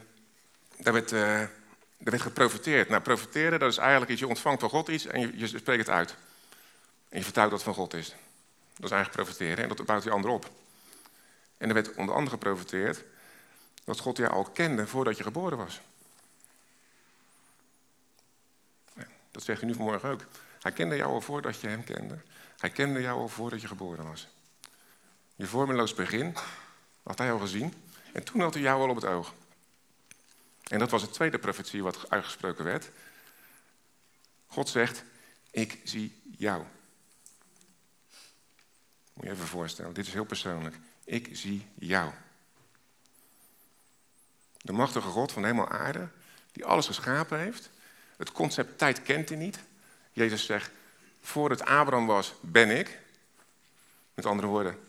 daar, 0.77 0.93
werd, 0.93 1.09
daar 1.09 1.49
werd 1.97 2.21
geprofiteerd. 2.21 2.89
Nou, 2.89 3.01
profiteren, 3.01 3.59
dat 3.59 3.71
is 3.71 3.77
eigenlijk 3.77 4.11
iets, 4.11 4.19
je 4.19 4.27
ontvangt 4.27 4.59
van 4.59 4.69
God 4.69 4.87
iets 4.87 5.05
en 5.05 5.19
je, 5.19 5.37
je 5.37 5.47
spreekt 5.47 5.85
het 5.85 5.95
uit. 5.95 6.15
En 7.09 7.17
je 7.17 7.23
vertelt 7.23 7.49
dat 7.49 7.59
het 7.59 7.67
van 7.67 7.83
God 7.83 7.93
is. 7.93 8.07
Dat 8.75 8.85
is 8.85 8.91
eigenlijk 8.91 9.23
profiteren 9.23 9.63
en 9.63 9.75
dat 9.75 9.85
bouwt 9.85 10.03
die 10.03 10.11
ander 10.11 10.29
op. 10.29 10.49
En 11.57 11.67
er 11.67 11.73
werd 11.73 11.95
onder 11.95 12.15
andere 12.15 12.37
geprofiteerd 12.37 13.03
dat 13.83 13.99
God 13.99 14.17
jou 14.17 14.31
al 14.31 14.43
kende 14.43 14.87
voordat 14.87 15.17
je 15.17 15.23
geboren 15.23 15.57
was. 15.57 15.81
Dat 19.31 19.43
zegt 19.43 19.59
hij 19.59 19.69
nu 19.69 19.75
vanmorgen 19.75 20.09
ook. 20.09 20.25
Hij 20.61 20.71
kende 20.71 20.95
jou 20.95 21.11
al 21.11 21.21
voordat 21.21 21.59
je 21.59 21.67
hem 21.67 21.83
kende. 21.83 22.17
Hij 22.57 22.69
kende 22.69 23.01
jou 23.01 23.19
al 23.19 23.27
voordat 23.27 23.61
je 23.61 23.67
geboren 23.67 24.07
was. 24.07 24.27
Je 25.35 25.47
vormeloos 25.47 25.93
begin 25.93 26.35
had 27.03 27.17
hij 27.17 27.31
al 27.31 27.39
gezien. 27.39 27.73
En 28.13 28.23
toen 28.23 28.41
had 28.41 28.53
hij 28.53 28.63
jou 28.63 28.81
al 28.81 28.89
op 28.89 28.95
het 28.95 29.05
oog. 29.05 29.33
En 30.67 30.79
dat 30.79 30.91
was 30.91 31.01
de 31.01 31.09
tweede 31.09 31.39
profetie 31.39 31.83
wat 31.83 32.09
uitgesproken 32.09 32.65
werd. 32.65 32.89
God 34.47 34.69
zegt, 34.69 35.03
ik 35.51 35.79
zie 35.83 36.21
jou. 36.37 36.63
Moet 39.13 39.25
je 39.25 39.31
even 39.31 39.47
voorstellen, 39.47 39.93
dit 39.93 40.07
is 40.07 40.13
heel 40.13 40.25
persoonlijk. 40.25 40.75
Ik 41.03 41.29
zie 41.31 41.67
jou. 41.75 42.11
De 44.61 44.71
machtige 44.71 45.07
God 45.07 45.31
van 45.31 45.45
hemel 45.45 45.69
aarde, 45.69 46.07
die 46.51 46.65
alles 46.65 46.85
geschapen 46.85 47.39
heeft. 47.39 47.69
Het 48.17 48.31
concept 48.31 48.77
tijd 48.77 49.01
kent 49.01 49.29
hij 49.29 49.37
niet. 49.37 49.59
Jezus 50.13 50.45
zegt, 50.45 50.71
voor 51.21 51.49
het 51.49 51.61
Abraham 51.61 52.05
was, 52.05 52.33
ben 52.41 52.69
ik. 52.69 52.99
Met 54.13 54.25
andere 54.25 54.47
woorden, 54.47 54.79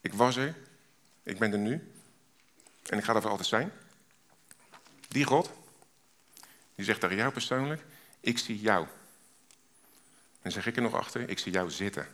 ik 0.00 0.12
was 0.12 0.36
er, 0.36 0.54
ik 1.22 1.38
ben 1.38 1.52
er 1.52 1.58
nu 1.58 1.92
en 2.86 2.98
ik 2.98 3.04
ga 3.04 3.14
er 3.14 3.20
voor 3.20 3.30
altijd 3.30 3.48
zijn. 3.48 3.72
Die 5.08 5.24
God, 5.24 5.50
die 6.74 6.84
zegt 6.84 7.00
tegen 7.00 7.16
jou 7.16 7.32
persoonlijk, 7.32 7.84
ik 8.20 8.38
zie 8.38 8.60
jou. 8.60 8.86
En 10.42 10.52
zeg 10.52 10.66
ik 10.66 10.76
er 10.76 10.82
nog 10.82 10.94
achter, 10.94 11.28
ik 11.28 11.38
zie 11.38 11.52
jou 11.52 11.70
zitten. 11.70 12.08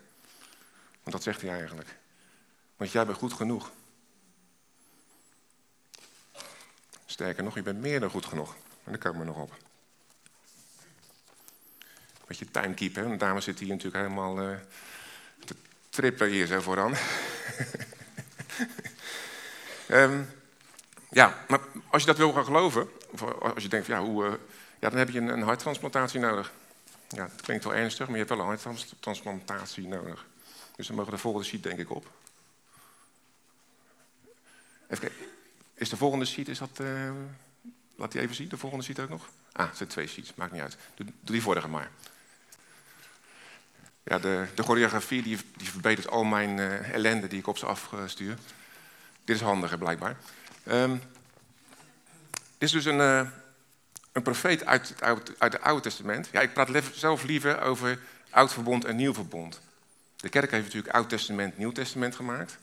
Want 1.02 1.16
dat 1.16 1.22
zegt 1.22 1.40
hij 1.40 1.50
eigenlijk. 1.50 1.96
Want 2.76 2.92
jij 2.92 3.06
bent 3.06 3.18
goed 3.18 3.32
genoeg. 3.32 3.70
Sterker 7.12 7.44
nog, 7.44 7.54
je 7.54 7.62
bent 7.62 7.80
meer 7.80 8.00
dan 8.00 8.10
goed 8.10 8.26
genoeg. 8.26 8.54
En 8.84 8.92
daar 8.92 8.98
komen 8.98 9.20
we 9.20 9.26
nog 9.26 9.36
op. 9.36 9.56
Beetje 12.26 12.50
timekeep, 12.50 12.94
hè? 12.94 13.08
De 13.08 13.16
dame 13.16 13.40
zit 13.40 13.58
hier 13.58 13.68
natuurlijk 13.68 13.96
helemaal 13.96 14.50
uh, 14.50 14.56
te 15.44 15.54
trippen 15.90 16.28
hier 16.28 16.46
zo 16.46 16.60
vooraan. 16.60 16.94
um, 19.90 20.28
ja, 21.20 21.44
maar 21.48 21.60
als 21.90 22.02
je 22.02 22.08
dat 22.08 22.16
wil 22.16 22.32
gaan 22.32 22.44
geloven, 22.44 22.88
of 23.10 23.22
als 23.22 23.62
je 23.62 23.68
denkt, 23.68 23.86
ja, 23.86 24.00
hoe, 24.00 24.24
uh, 24.24 24.32
ja, 24.78 24.88
dan 24.88 24.98
heb 24.98 25.10
je 25.10 25.18
een, 25.18 25.28
een 25.28 25.42
harttransplantatie 25.42 26.20
nodig. 26.20 26.52
Ja, 27.08 27.28
het 27.32 27.40
klinkt 27.40 27.64
wel 27.64 27.74
ernstig, 27.74 28.06
maar 28.06 28.18
je 28.18 28.24
hebt 28.24 28.38
wel 28.38 28.50
een 28.50 28.58
harttransplantatie 28.58 29.88
nodig. 29.88 30.26
Dus 30.76 30.86
dan 30.86 30.96
mogen 30.96 31.12
de 31.12 31.18
volgende 31.18 31.46
sheet 31.46 31.62
denk 31.62 31.78
ik 31.78 31.90
op. 31.90 32.10
Even 34.88 35.08
kijken. 35.08 35.31
Is 35.74 35.88
de 35.88 35.96
volgende 35.96 36.24
sheet, 36.24 36.48
is 36.48 36.58
dat... 36.58 36.78
Uh, 36.80 37.10
laat 37.96 38.12
die 38.12 38.20
even 38.20 38.34
zien, 38.34 38.48
de 38.48 38.56
volgende 38.56 38.84
sheet 38.84 39.00
ook 39.00 39.08
nog. 39.08 39.28
Ah, 39.52 39.66
het 39.68 39.76
zijn 39.76 39.88
twee 39.88 40.06
sheets, 40.06 40.34
maakt 40.34 40.52
niet 40.52 40.60
uit. 40.60 40.76
Doe, 40.94 41.06
doe 41.06 41.32
die 41.32 41.42
vorige 41.42 41.68
maar. 41.68 41.90
Ja, 44.02 44.18
de, 44.18 44.46
de 44.54 44.62
choreografie 44.62 45.22
die, 45.22 45.38
die 45.56 45.68
verbetert 45.68 46.08
al 46.08 46.24
mijn 46.24 46.58
uh, 46.58 46.90
ellende 46.90 47.28
die 47.28 47.38
ik 47.38 47.46
op 47.46 47.58
ze 47.58 47.66
afstuur. 47.66 48.36
Dit 49.24 49.36
is 49.36 49.42
handiger 49.42 49.78
blijkbaar. 49.78 50.16
Um, 50.68 51.02
dit 52.58 52.68
is 52.68 52.70
dus 52.70 52.84
een, 52.84 52.98
uh, 52.98 53.28
een 54.12 54.22
profeet 54.22 54.66
uit 54.66 54.88
het, 54.88 55.02
Oude, 55.02 55.34
uit 55.38 55.52
het 55.52 55.62
Oude 55.62 55.82
Testament. 55.82 56.28
Ja, 56.32 56.40
ik 56.40 56.52
praat 56.52 56.82
zelf 56.92 57.22
liever 57.22 57.60
over 57.60 57.98
Oud 58.30 58.52
Verbond 58.52 58.84
en 58.84 58.96
Nieuw 58.96 59.14
Verbond. 59.14 59.60
De 60.16 60.28
kerk 60.28 60.50
heeft 60.50 60.64
natuurlijk 60.64 60.94
Oud 60.94 61.08
Testament, 61.08 61.58
Nieuw 61.58 61.72
Testament 61.72 62.14
gemaakt. 62.14 62.58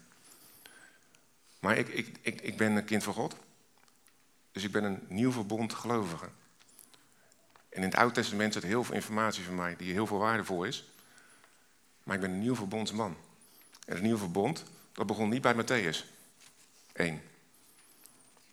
Maar 1.59 1.77
ik, 1.77 1.87
ik, 1.87 2.17
ik, 2.21 2.41
ik 2.41 2.57
ben 2.57 2.75
een 2.75 2.85
kind 2.85 3.03
van 3.03 3.13
God. 3.13 3.35
Dus 4.51 4.63
ik 4.63 4.71
ben 4.71 4.83
een 4.83 4.99
nieuw 5.07 5.31
verbond 5.31 5.73
gelovige. 5.73 6.29
En 7.69 7.77
in 7.77 7.83
het 7.83 7.95
Oude 7.95 8.13
Testament 8.13 8.53
zit 8.53 8.63
heel 8.63 8.83
veel 8.83 8.95
informatie 8.95 9.43
van 9.43 9.55
mij 9.55 9.75
die 9.75 9.93
heel 9.93 10.07
veel 10.07 10.17
waardevol 10.17 10.63
is. 10.63 10.91
Maar 12.03 12.15
ik 12.15 12.21
ben 12.21 12.31
een 12.31 12.39
nieuw 12.39 12.55
verbondsman. 12.55 13.15
En 13.85 13.93
het 13.93 14.03
nieuwe 14.03 14.19
verbond, 14.19 14.63
dat 14.93 15.07
begon 15.07 15.29
niet 15.29 15.41
bij 15.41 15.55
Matthäus 15.55 16.05
1. 16.93 17.21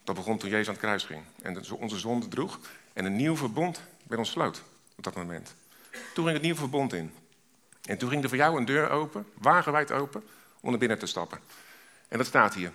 Dat 0.05 0.15
begon 0.15 0.39
toen 0.39 0.51
Jezus 0.51 0.67
aan 0.67 0.73
het 0.73 0.83
kruis 0.83 1.05
ging. 1.05 1.23
En 1.43 1.73
onze 1.79 1.99
zonde 1.99 2.29
droeg. 2.29 2.61
En 2.93 3.05
een 3.05 3.17
nieuw 3.17 3.37
verbond 3.37 3.81
werd 4.03 4.21
ons 4.21 4.31
sloot 4.31 4.63
op 4.97 5.05
dat 5.05 5.15
moment. 5.15 5.55
Toen 5.91 6.25
ging 6.25 6.33
het 6.33 6.43
nieuwe 6.43 6.59
verbond 6.59 6.93
in. 6.93 7.13
En 7.83 7.99
toen 7.99 8.09
ging 8.09 8.23
er 8.23 8.29
voor 8.29 8.39
jou 8.39 8.59
een 8.59 8.65
deur 8.65 8.91
open, 8.91 9.27
wagenwijd 9.35 9.93
open, 9.93 10.25
om 10.61 10.71
naar 10.71 10.79
binnen 10.79 10.99
te 10.99 11.07
stappen. 11.07 11.39
En 12.09 12.19
dat 12.19 12.27
staat 12.27 12.55
hier. 12.55 12.73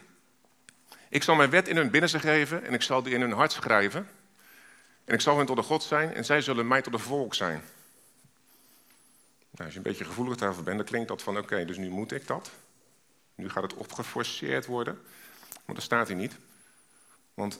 Ik 1.11 1.23
zal 1.23 1.35
mijn 1.35 1.49
wet 1.49 1.67
in 1.67 1.75
hun 1.75 1.89
binnenste 1.89 2.19
geven 2.19 2.63
en 2.63 2.73
ik 2.73 2.81
zal 2.81 3.03
die 3.03 3.13
in 3.13 3.21
hun 3.21 3.31
hart 3.31 3.51
schrijven. 3.51 4.07
En 5.05 5.13
ik 5.13 5.21
zal 5.21 5.37
hen 5.37 5.45
tot 5.45 5.55
de 5.55 5.63
God 5.63 5.83
zijn 5.83 6.13
en 6.13 6.25
zij 6.25 6.41
zullen 6.41 6.67
mij 6.67 6.81
tot 6.81 6.93
de 6.93 6.99
volk 6.99 7.33
zijn. 7.35 7.63
Nou, 9.51 9.63
als 9.63 9.71
je 9.71 9.77
een 9.77 9.83
beetje 9.83 10.05
gevoelig 10.05 10.37
daarvoor 10.37 10.63
bent, 10.63 10.77
dan 10.77 10.85
klinkt 10.85 11.07
dat 11.07 11.21
van 11.21 11.37
oké, 11.37 11.65
dus 11.65 11.77
nu 11.77 11.89
moet 11.89 12.11
ik 12.11 12.27
dat. 12.27 12.51
Nu 13.35 13.49
gaat 13.49 13.63
het 13.63 13.73
opgeforceerd 13.73 14.65
worden. 14.65 15.01
Maar 15.65 15.75
dat 15.75 15.83
staat 15.83 16.07
hier 16.07 16.17
niet. 16.17 16.35
Want 17.33 17.59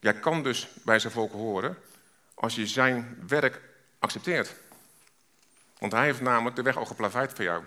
jij 0.00 0.14
kan 0.14 0.42
dus 0.42 0.68
bij 0.84 0.98
zijn 0.98 1.12
volk 1.12 1.32
horen 1.32 1.76
als 2.34 2.54
je 2.54 2.66
zijn 2.66 3.24
werk 3.26 3.60
accepteert. 3.98 4.54
Want 5.78 5.92
hij 5.92 6.04
heeft 6.04 6.20
namelijk 6.20 6.56
de 6.56 6.62
weg 6.62 6.76
al 6.76 6.86
geplaveid 6.86 7.32
voor 7.32 7.44
jou. 7.44 7.64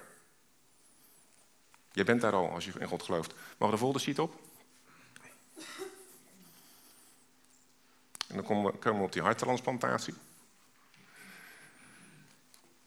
Je 1.92 2.04
bent 2.04 2.22
daar 2.22 2.34
al 2.34 2.50
als 2.50 2.66
je 2.66 2.72
in 2.80 2.88
God 2.88 3.04
gelooft. 3.04 3.34
Mag 3.58 3.72
de 3.72 3.78
volgende 3.78 4.04
sheet 4.04 4.20
op? 4.20 4.52
Dan 8.48 8.80
komen 8.80 9.04
op 9.04 9.12
die 9.12 9.22
harttransplantatie. 9.22 10.14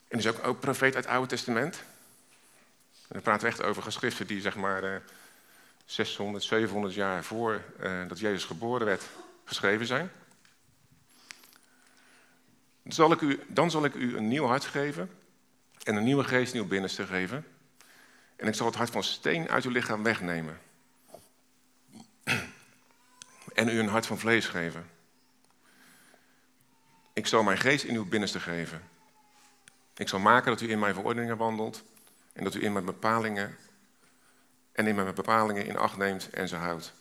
En 0.08 0.18
is 0.18 0.26
ook, 0.26 0.46
ook 0.46 0.60
profeet 0.60 0.94
uit 0.94 1.04
het 1.04 1.12
Oude 1.14 1.28
Testament. 1.28 1.76
En 2.92 3.12
dan 3.12 3.22
praten 3.22 3.42
we 3.42 3.52
echt 3.52 3.62
over 3.62 3.82
geschriften 3.82 4.26
die 4.26 4.40
zeg 4.40 4.56
maar 4.56 5.02
600, 5.84 6.42
eh, 6.42 6.50
700 6.50 6.94
jaar 6.94 7.24
voor 7.24 7.62
uh, 7.80 8.08
dat 8.08 8.18
Jezus 8.18 8.44
geboren 8.44 8.86
werd 8.86 9.08
geschreven 9.44 9.86
zijn. 9.86 10.10
Dan 12.82 12.92
zal, 12.92 13.12
ik 13.12 13.20
u, 13.20 13.40
dan 13.46 13.70
zal 13.70 13.84
ik 13.84 13.94
u 13.94 14.16
een 14.16 14.28
nieuw 14.28 14.44
hart 14.44 14.64
geven 14.64 15.10
en 15.82 15.96
een 15.96 16.04
nieuwe 16.04 16.24
geest 16.24 16.52
nieuw 16.52 16.66
binnenste 16.66 17.06
geven. 17.06 17.46
En 18.36 18.48
ik 18.48 18.54
zal 18.54 18.66
het 18.66 18.74
hart 18.74 18.90
van 18.90 19.02
steen 19.02 19.48
uit 19.48 19.64
uw 19.64 19.70
lichaam 19.70 20.02
wegnemen. 20.02 20.58
En 23.54 23.68
u 23.68 23.78
een 23.78 23.88
hart 23.88 24.06
van 24.06 24.18
vlees 24.18 24.46
geven. 24.46 24.95
Ik 27.16 27.26
zal 27.26 27.42
mijn 27.42 27.58
geest 27.58 27.84
in 27.84 27.94
uw 27.94 28.04
binnenste 28.04 28.40
geven. 28.40 28.82
Ik 29.96 30.08
zal 30.08 30.18
maken 30.18 30.50
dat 30.50 30.60
u 30.60 30.70
in 30.70 30.78
mijn 30.78 30.94
verordeningen 30.94 31.36
wandelt 31.36 31.82
en 32.32 32.44
dat 32.44 32.54
u 32.54 32.62
in 32.62 32.72
mijn 32.72 32.84
bepalingen 32.84 33.56
en 34.72 34.86
in 34.86 34.94
mijn 34.94 35.14
bepalingen 35.14 35.66
in 35.66 35.76
acht 35.76 35.96
neemt 35.96 36.30
en 36.30 36.48
ze 36.48 36.56
houdt. 36.56 36.92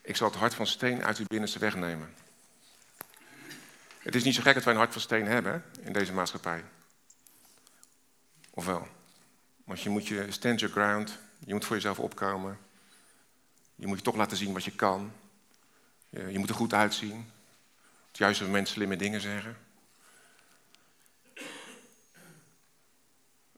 Ik 0.00 0.16
zal 0.16 0.28
het 0.28 0.36
hart 0.36 0.54
van 0.54 0.66
steen 0.66 1.04
uit 1.04 1.18
uw 1.18 1.26
binnenste 1.26 1.58
wegnemen. 1.58 2.14
Het 3.98 4.14
is 4.14 4.24
niet 4.24 4.34
zo 4.34 4.42
gek 4.42 4.54
dat 4.54 4.64
wij 4.64 4.72
een 4.72 4.78
hart 4.78 4.92
van 4.92 5.02
steen 5.02 5.26
hebben 5.26 5.64
in 5.80 5.92
deze 5.92 6.12
maatschappij. 6.12 6.64
Ofwel? 8.50 8.88
Want 9.64 9.82
je 9.82 9.88
moet 9.88 10.06
je 10.06 10.30
stand 10.30 10.60
your 10.60 10.74
ground, 10.74 11.18
je 11.38 11.54
moet 11.54 11.64
voor 11.64 11.76
jezelf 11.76 11.98
opkomen. 11.98 12.58
Je 13.74 13.86
moet 13.86 13.98
je 13.98 14.04
toch 14.04 14.16
laten 14.16 14.36
zien 14.36 14.52
wat 14.52 14.64
je 14.64 14.74
kan. 14.74 15.12
Je 16.10 16.38
moet 16.38 16.48
er 16.48 16.54
goed 16.54 16.74
uitzien. 16.74 17.16
Op 17.16 18.08
het 18.08 18.18
juiste 18.18 18.44
moment 18.44 18.68
slimme 18.68 18.96
dingen 18.96 19.20
zeggen. 19.20 19.56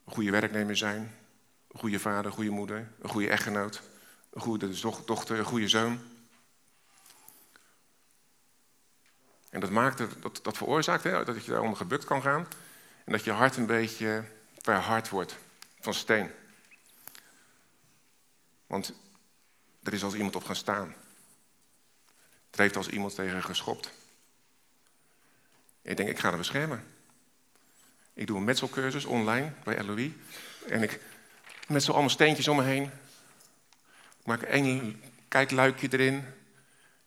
Een 0.05 0.13
goede 0.13 0.31
werknemer 0.31 0.77
zijn. 0.77 1.15
Een 1.71 1.79
goede 1.79 1.99
vader, 1.99 2.25
een 2.25 2.31
goede 2.31 2.49
moeder. 2.49 2.91
Een 3.01 3.09
goede 3.09 3.29
echtgenoot. 3.29 3.81
Een 4.29 4.41
goede 4.41 4.79
dochter, 5.05 5.39
een 5.39 5.45
goede 5.45 5.67
zoon. 5.67 5.99
En 9.49 9.59
dat, 9.59 9.69
maakt 9.69 10.21
dat, 10.21 10.39
dat 10.43 10.57
veroorzaakt 10.57 11.03
hè, 11.03 11.23
dat 11.23 11.45
je 11.45 11.51
daaronder 11.51 11.77
gebukt 11.77 12.05
kan 12.05 12.21
gaan. 12.21 12.47
En 13.05 13.11
dat 13.11 13.23
je 13.23 13.31
hart 13.31 13.57
een 13.57 13.65
beetje 13.65 14.23
verhard 14.61 15.09
wordt 15.09 15.37
van 15.79 15.93
steen. 15.93 16.31
Want 18.67 18.93
er 19.83 19.93
is 19.93 20.03
als 20.03 20.13
iemand 20.13 20.35
op 20.35 20.43
gaan 20.43 20.55
staan. 20.55 20.95
Er 22.51 22.59
heeft 22.59 22.75
als 22.75 22.87
iemand 22.87 23.15
tegen 23.15 23.43
geschopt. 23.43 23.91
ik 25.81 25.97
denk, 25.97 26.09
ik 26.09 26.19
ga 26.19 26.31
er 26.31 26.37
beschermen. 26.37 26.83
Ik 28.13 28.27
doe 28.27 28.37
een 28.37 28.43
metselcursus 28.43 29.05
online 29.05 29.51
bij 29.63 29.83
LOE. 29.83 30.11
En 30.67 30.83
ik 30.83 30.99
met 31.67 31.83
zo 31.83 31.91
allemaal 31.91 32.09
steentjes 32.09 32.47
om 32.47 32.55
me 32.55 32.63
heen. 32.63 32.83
Ik 34.19 34.25
maak 34.25 34.41
één 34.41 35.01
kijkluikje 35.27 35.87
erin. 35.91 36.25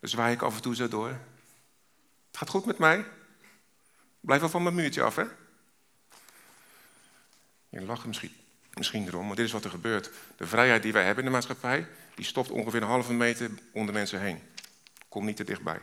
Dan 0.01 0.11
zwaai 0.11 0.35
ik 0.35 0.43
af 0.43 0.55
en 0.55 0.63
toe 0.63 0.75
zo 0.75 0.89
door. 0.89 1.09
Het 1.09 2.37
gaat 2.37 2.49
goed 2.49 2.67
met 2.67 2.79
mij. 2.79 3.05
Blijf 4.21 4.41
wel 4.41 4.51
van 4.51 4.63
mijn 4.63 4.75
muurtje 4.75 5.03
af, 5.03 5.17
hè? 5.17 5.25
Je 7.69 7.81
lacht 7.81 8.07
misschien, 8.07 8.33
misschien 8.75 9.07
erom, 9.07 9.27
maar 9.27 9.37
dit 9.37 9.47
is 9.47 9.53
wat 9.53 9.65
er 9.65 9.71
gebeurt. 9.71 10.11
De 10.37 10.47
vrijheid 10.47 10.83
die 10.83 10.93
wij 10.93 11.05
hebben 11.05 11.25
in 11.25 11.31
de 11.31 11.37
maatschappij, 11.37 11.87
die 12.15 12.25
stopt 12.25 12.51
ongeveer 12.51 12.83
een 12.83 12.89
halve 12.89 13.13
meter 13.13 13.51
onder 13.73 13.95
mensen 13.95 14.21
heen. 14.21 14.43
Kom 15.13 15.25
niet 15.25 15.37
te 15.37 15.45
dichtbij. 15.45 15.81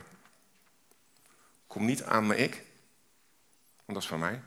Kom 1.68 1.86
niet 1.86 2.04
aan 2.04 2.28
mijn 2.28 2.40
ik, 2.40 2.54
want 3.76 3.86
dat 3.86 3.98
is 3.98 4.08
van 4.08 4.20
mij. 4.20 4.42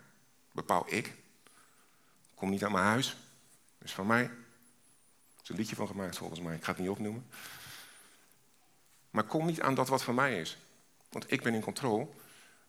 Bepaal 0.52 0.84
ik. 0.86 1.14
Kom 2.34 2.50
niet 2.50 2.64
aan 2.64 2.72
mijn 2.72 2.84
huis, 2.84 3.16
dat 3.78 3.88
is 3.88 3.94
van 3.94 4.06
mij. 4.06 4.22
Er 4.22 5.42
is 5.42 5.48
een 5.48 5.56
liedje 5.56 5.76
van 5.76 5.86
gemaakt 5.86 6.16
volgens 6.16 6.40
mij, 6.40 6.56
ik 6.56 6.64
ga 6.64 6.70
het 6.70 6.80
niet 6.80 6.88
opnoemen. 6.88 7.26
Maar 9.10 9.24
kom 9.24 9.46
niet 9.46 9.60
aan 9.60 9.74
dat 9.74 9.88
wat 9.88 10.02
van 10.02 10.14
mij 10.14 10.40
is. 10.40 10.58
Want 11.08 11.32
ik 11.32 11.42
ben 11.42 11.54
in 11.54 11.60
controle. 11.60 12.08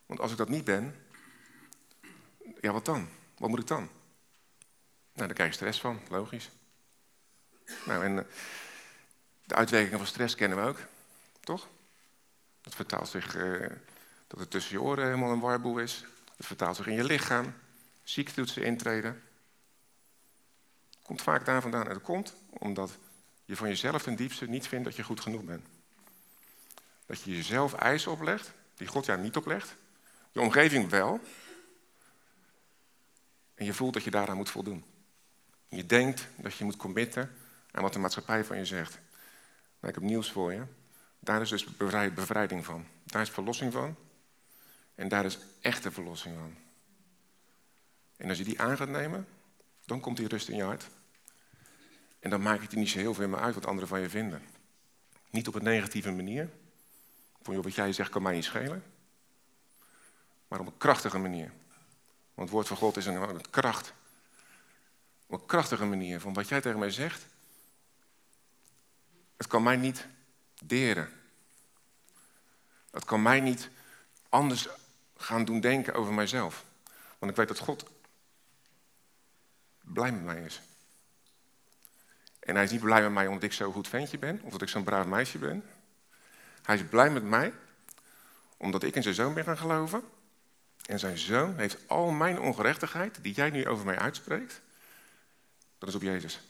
Want 0.06 0.20
als 0.20 0.30
ik 0.30 0.36
dat 0.36 0.48
niet 0.48 0.64
ben, 0.64 1.06
ja 2.60 2.72
wat 2.72 2.84
dan? 2.84 3.08
Wat 3.38 3.48
moet 3.48 3.60
ik 3.60 3.66
dan? 3.66 3.88
Nou, 5.12 5.26
daar 5.26 5.32
krijg 5.32 5.50
je 5.50 5.56
stress 5.56 5.80
van, 5.80 6.00
logisch. 6.08 6.50
Nou, 7.86 8.04
en 8.04 8.18
eh, 8.18 8.24
de 9.44 9.54
uitwerkingen 9.54 9.98
van 9.98 10.06
stress 10.06 10.34
kennen 10.34 10.58
we 10.58 10.68
ook, 10.68 10.78
toch? 11.40 11.68
Dat 12.64 12.74
vertaalt 12.74 13.08
zich 13.08 13.36
uh, 13.36 13.66
dat 14.26 14.40
het 14.40 14.50
tussen 14.50 14.72
je 14.72 14.82
oren 14.82 15.04
helemaal 15.04 15.30
een 15.30 15.40
warboel 15.40 15.78
is. 15.78 16.04
Het 16.36 16.46
vertaalt 16.46 16.76
zich 16.76 16.86
in 16.86 16.94
je 16.94 17.04
lichaam. 17.04 17.54
Ziekte 18.02 18.64
intreden. 18.64 19.22
Komt 21.02 21.22
vaak 21.22 21.44
daar 21.44 21.62
vandaan. 21.62 21.86
En 21.86 21.92
dat 21.92 22.02
komt 22.02 22.34
omdat 22.48 22.98
je 23.44 23.56
van 23.56 23.68
jezelf 23.68 24.02
ten 24.02 24.16
diepste 24.16 24.46
niet 24.46 24.68
vindt 24.68 24.84
dat 24.84 24.96
je 24.96 25.02
goed 25.02 25.20
genoeg 25.20 25.44
bent. 25.44 25.66
Dat 27.06 27.22
je 27.22 27.36
jezelf 27.36 27.74
eisen 27.74 28.12
oplegt, 28.12 28.52
die 28.74 28.86
God 28.86 29.06
jou 29.06 29.20
niet 29.20 29.36
oplegt. 29.36 29.76
Je 30.32 30.40
omgeving 30.40 30.90
wel. 30.90 31.20
En 33.54 33.64
je 33.64 33.74
voelt 33.74 33.94
dat 33.94 34.04
je 34.04 34.10
daaraan 34.10 34.36
moet 34.36 34.50
voldoen. 34.50 34.84
Je 35.68 35.86
denkt 35.86 36.26
dat 36.36 36.54
je 36.54 36.64
moet 36.64 36.76
committen 36.76 37.36
aan 37.70 37.82
wat 37.82 37.92
de 37.92 37.98
maatschappij 37.98 38.44
van 38.44 38.56
je 38.56 38.64
zegt. 38.64 38.98
Maar 39.80 39.90
ik 39.90 39.94
heb 39.94 40.04
nieuws 40.04 40.32
voor 40.32 40.52
je. 40.52 40.62
Daar 41.24 41.40
is 41.40 41.48
dus 41.48 41.76
bevrijding 42.14 42.64
van. 42.64 42.86
Daar 43.04 43.22
is 43.22 43.30
verlossing 43.30 43.72
van. 43.72 43.96
En 44.94 45.08
daar 45.08 45.24
is 45.24 45.38
echte 45.60 45.90
verlossing 45.90 46.36
van. 46.38 46.56
En 48.16 48.28
als 48.28 48.38
je 48.38 48.44
die 48.44 48.60
aan 48.60 48.76
gaat 48.76 48.88
nemen, 48.88 49.28
dan 49.84 50.00
komt 50.00 50.16
die 50.16 50.28
rust 50.28 50.48
in 50.48 50.56
je 50.56 50.62
hart. 50.62 50.88
En 52.18 52.30
dan 52.30 52.42
maakt 52.42 52.62
het 52.62 52.70
je 52.70 52.76
niet 52.76 52.88
zo 52.88 52.98
heel 52.98 53.14
veel 53.14 53.28
meer 53.28 53.40
uit 53.40 53.54
wat 53.54 53.66
anderen 53.66 53.88
van 53.88 54.00
je 54.00 54.10
vinden. 54.10 54.42
Niet 55.30 55.48
op 55.48 55.54
een 55.54 55.62
negatieve 55.62 56.10
manier. 56.10 56.50
Van 57.42 57.62
wat 57.62 57.74
jij 57.74 57.92
zegt 57.92 58.10
kan 58.10 58.22
mij 58.22 58.34
niet 58.34 58.44
schelen. 58.44 58.84
Maar 60.48 60.60
op 60.60 60.66
een 60.66 60.76
krachtige 60.76 61.18
manier. 61.18 61.52
Want 62.34 62.48
het 62.48 62.50
woord 62.50 62.68
van 62.68 62.76
God 62.76 62.96
is 62.96 63.06
een, 63.06 63.50
kracht. 63.50 63.94
Op 65.26 65.40
een 65.40 65.46
krachtige 65.46 65.84
manier. 65.84 66.20
Van 66.20 66.32
wat 66.32 66.48
jij 66.48 66.60
tegen 66.60 66.78
mij 66.78 66.90
zegt. 66.90 67.26
Het 69.36 69.46
kan 69.46 69.62
mij 69.62 69.76
niet 69.76 70.06
deren. 70.66 71.12
Het 72.90 73.04
kan 73.04 73.22
mij 73.22 73.40
niet 73.40 73.68
anders 74.28 74.68
gaan 75.16 75.44
doen 75.44 75.60
denken 75.60 75.94
over 75.94 76.12
mijzelf. 76.12 76.64
Want 77.18 77.30
ik 77.30 77.38
weet 77.38 77.48
dat 77.48 77.58
God 77.58 77.84
blij 79.80 80.12
met 80.12 80.24
mij 80.24 80.42
is. 80.42 80.60
En 82.38 82.54
hij 82.54 82.64
is 82.64 82.70
niet 82.70 82.80
blij 82.80 83.02
met 83.02 83.12
mij 83.12 83.26
omdat 83.26 83.42
ik 83.42 83.52
zo'n 83.52 83.72
goed 83.72 83.88
ventje 83.88 84.18
ben, 84.18 84.40
of 84.42 84.52
dat 84.52 84.62
ik 84.62 84.68
zo'n 84.68 84.84
braaf 84.84 85.06
meisje 85.06 85.38
ben. 85.38 85.64
Hij 86.62 86.74
is 86.74 86.84
blij 86.84 87.10
met 87.10 87.22
mij 87.22 87.52
omdat 88.56 88.82
ik 88.82 88.94
in 88.94 89.02
zijn 89.02 89.14
zoon 89.14 89.34
ben 89.34 89.44
gaan 89.44 89.58
geloven. 89.58 90.02
En 90.84 90.98
zijn 90.98 91.18
zoon 91.18 91.56
heeft 91.58 91.76
al 91.86 92.10
mijn 92.10 92.40
ongerechtigheid, 92.40 93.18
die 93.22 93.34
jij 93.34 93.50
nu 93.50 93.66
over 93.66 93.84
mij 93.84 93.98
uitspreekt, 93.98 94.60
dat 95.78 95.88
is 95.88 95.94
op 95.94 96.02
Jezus. 96.02 96.40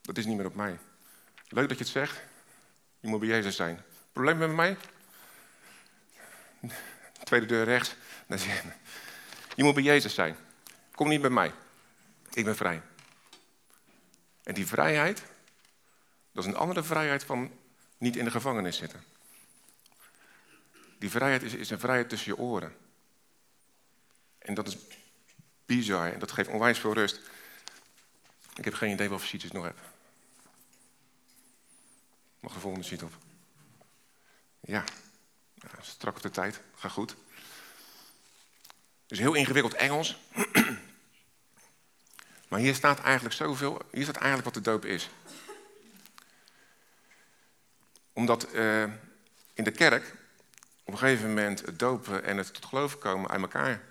Dat 0.00 0.18
is 0.18 0.26
niet 0.26 0.36
meer 0.36 0.46
op 0.46 0.54
mij. 0.54 0.78
Leuk 1.48 1.68
dat 1.68 1.78
je 1.78 1.84
het 1.84 1.92
zegt. 1.92 2.20
Je 3.06 3.12
moet 3.12 3.20
bij 3.20 3.28
Jezus 3.28 3.56
zijn. 3.56 3.82
Probleem 4.12 4.38
met 4.38 4.52
mij? 4.52 4.76
Tweede 7.24 7.46
deur 7.46 7.64
rechts. 7.64 7.94
Je 9.54 9.64
moet 9.64 9.74
bij 9.74 9.82
Jezus 9.82 10.14
zijn. 10.14 10.36
Kom 10.94 11.08
niet 11.08 11.20
bij 11.20 11.30
mij. 11.30 11.52
Ik 12.32 12.44
ben 12.44 12.56
vrij. 12.56 12.82
En 14.42 14.54
die 14.54 14.66
vrijheid, 14.66 15.22
dat 16.32 16.44
is 16.44 16.50
een 16.50 16.56
andere 16.56 16.82
vrijheid 16.82 17.24
van 17.24 17.50
niet 17.98 18.16
in 18.16 18.24
de 18.24 18.30
gevangenis 18.30 18.76
zitten. 18.76 19.04
Die 20.98 21.10
vrijheid 21.10 21.42
is, 21.42 21.54
is 21.54 21.70
een 21.70 21.80
vrijheid 21.80 22.08
tussen 22.08 22.34
je 22.34 22.38
oren. 22.38 22.76
En 24.38 24.54
dat 24.54 24.66
is 24.66 24.76
bizar 25.66 26.12
en 26.12 26.18
dat 26.18 26.32
geeft 26.32 26.48
onwijs 26.48 26.78
veel 26.78 26.92
rust. 26.92 27.20
Ik 28.54 28.64
heb 28.64 28.74
geen 28.74 28.92
idee 28.92 29.18
sheets 29.18 29.44
ik 29.44 29.52
nog 29.52 29.64
heb. 29.64 29.78
Mag 32.46 32.54
de 32.54 32.60
volgende 32.60 32.86
sheet 32.86 33.02
op? 33.02 33.12
Ja, 34.60 34.84
strak 35.80 36.16
op 36.16 36.22
de 36.22 36.30
tijd. 36.30 36.60
Gaat 36.74 36.90
goed. 36.90 37.16
Dus 39.06 39.18
heel 39.18 39.34
ingewikkeld 39.34 39.74
Engels. 39.74 40.18
maar 42.48 42.60
hier 42.60 42.74
staat 42.74 43.00
eigenlijk 43.00 43.34
zoveel. 43.34 43.82
Hier 43.92 44.02
staat 44.02 44.16
eigenlijk 44.16 44.44
wat 44.44 44.54
de 44.54 44.70
doop 44.70 44.84
is. 44.84 45.10
Omdat 48.12 48.54
uh, 48.54 48.82
in 49.54 49.64
de 49.64 49.70
kerk 49.70 50.14
op 50.84 50.92
een 50.92 50.98
gegeven 50.98 51.28
moment 51.28 51.66
het 51.66 51.78
dopen 51.78 52.24
en 52.24 52.36
het 52.36 52.54
tot 52.54 52.64
geloof 52.64 52.98
komen 52.98 53.30
uit 53.30 53.40
elkaar 53.40 53.82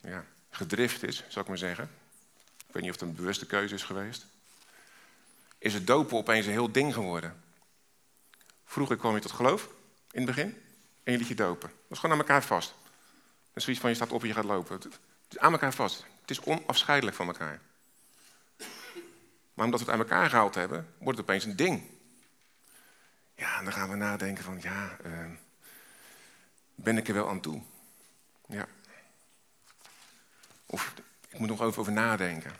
ja, 0.00 0.24
gedrift 0.50 1.02
is, 1.02 1.16
zou 1.16 1.40
ik 1.40 1.48
maar 1.48 1.58
zeggen. 1.58 1.90
Ik 2.66 2.72
weet 2.72 2.82
niet 2.82 2.92
of 2.92 3.00
het 3.00 3.08
een 3.08 3.16
bewuste 3.16 3.46
keuze 3.46 3.74
is 3.74 3.84
geweest. 3.84 4.26
Is 5.58 5.74
het 5.74 5.86
dopen 5.86 6.16
opeens 6.16 6.46
een 6.46 6.52
heel 6.52 6.72
ding 6.72 6.94
geworden. 6.94 7.42
Vroeger 8.74 8.96
kwam 8.96 9.14
je 9.14 9.20
tot 9.20 9.32
geloof 9.32 9.68
in 10.10 10.26
het 10.26 10.26
begin 10.26 10.62
en 11.02 11.12
je 11.12 11.18
liet 11.18 11.28
je 11.28 11.34
dopen. 11.34 11.68
Dat 11.68 11.88
was 11.88 11.98
gewoon 11.98 12.14
aan 12.14 12.22
elkaar 12.22 12.42
vast. 12.42 12.74
En 13.52 13.60
zoiets 13.60 13.80
van 13.80 13.90
je 13.90 13.96
staat 13.96 14.12
op 14.12 14.22
en 14.22 14.28
je 14.28 14.34
gaat 14.34 14.44
lopen. 14.44 14.74
Het 14.74 14.86
is 15.28 15.38
aan 15.38 15.52
elkaar 15.52 15.72
vast. 15.72 16.04
Het 16.20 16.30
is 16.30 16.40
onafscheidelijk 16.40 17.16
van 17.16 17.26
elkaar. 17.26 17.60
Maar 19.54 19.64
omdat 19.64 19.80
we 19.80 19.86
het 19.86 19.94
aan 19.94 20.00
elkaar 20.00 20.30
gehaald 20.30 20.54
hebben, 20.54 20.94
wordt 20.98 21.18
het 21.18 21.28
opeens 21.28 21.44
een 21.44 21.56
ding. 21.56 21.82
Ja, 23.34 23.58
en 23.58 23.64
dan 23.64 23.72
gaan 23.72 23.88
we 23.88 23.96
nadenken 23.96 24.44
van, 24.44 24.58
ja, 24.60 24.96
uh, 25.06 25.30
ben 26.74 26.96
ik 26.96 27.08
er 27.08 27.14
wel 27.14 27.28
aan 27.28 27.40
toe? 27.40 27.62
Ja. 28.46 28.66
Of 30.66 30.94
ik 31.28 31.38
moet 31.38 31.48
nog 31.48 31.60
even 31.60 31.80
over 31.80 31.92
nadenken. 31.92 32.52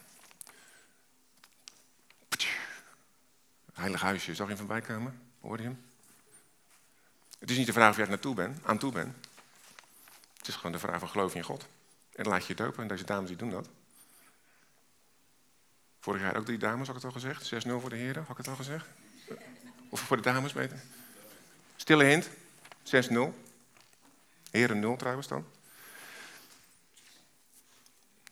Heilig 3.72 4.00
huisje, 4.00 4.35
zag 4.35 4.46
je 4.48 4.55
hem 4.55 4.66
voorbij 4.66 4.81
komen? 4.81 5.20
Hoorde 5.40 5.62
je 5.62 5.68
hem? 5.68 5.92
Het 7.44 7.52
is 7.52 7.59
niet 7.59 7.66
de 7.66 7.72
vraag 7.72 7.90
of 7.90 7.96
je 7.96 8.02
er 8.02 8.09
naartoe 8.09 8.35
bent, 8.35 8.64
aan 8.64 8.78
toe 8.78 8.92
bent. 8.92 9.14
Het 10.37 10.48
is 10.48 10.54
gewoon 10.54 10.72
de 10.72 10.78
vraag 10.78 10.98
van 10.98 11.09
geloof 11.09 11.33
je 11.33 11.38
in 11.38 11.44
God. 11.44 11.66
En 12.14 12.26
laat 12.26 12.46
je 12.46 12.52
het 12.52 12.62
open. 12.62 12.83
En 12.83 12.88
deze 12.88 13.04
dames 13.04 13.28
die 13.28 13.37
doen 13.37 13.50
dat. 13.50 13.68
Vorig 16.00 16.20
jaar 16.20 16.37
ook 16.37 16.44
drie 16.44 16.59
dames, 16.59 16.87
had 16.87 16.96
ik 16.96 17.02
het 17.02 17.14
al 17.14 17.20
gezegd. 17.20 17.66
6-0 17.66 17.68
voor 17.68 17.90
de 17.90 17.96
heren, 17.96 18.22
had 18.22 18.30
ik 18.30 18.37
het 18.37 18.48
al 18.48 18.54
gezegd. 18.54 18.87
Of 19.88 20.00
voor 20.00 20.16
de 20.16 20.22
dames 20.22 20.52
beter. 20.52 20.80
Stille 21.76 22.04
hint, 22.04 22.28
6-0. 22.85 23.35
Heren 24.50 24.80
0 24.80 24.96
trouwens 24.96 25.28
dan. 25.28 25.46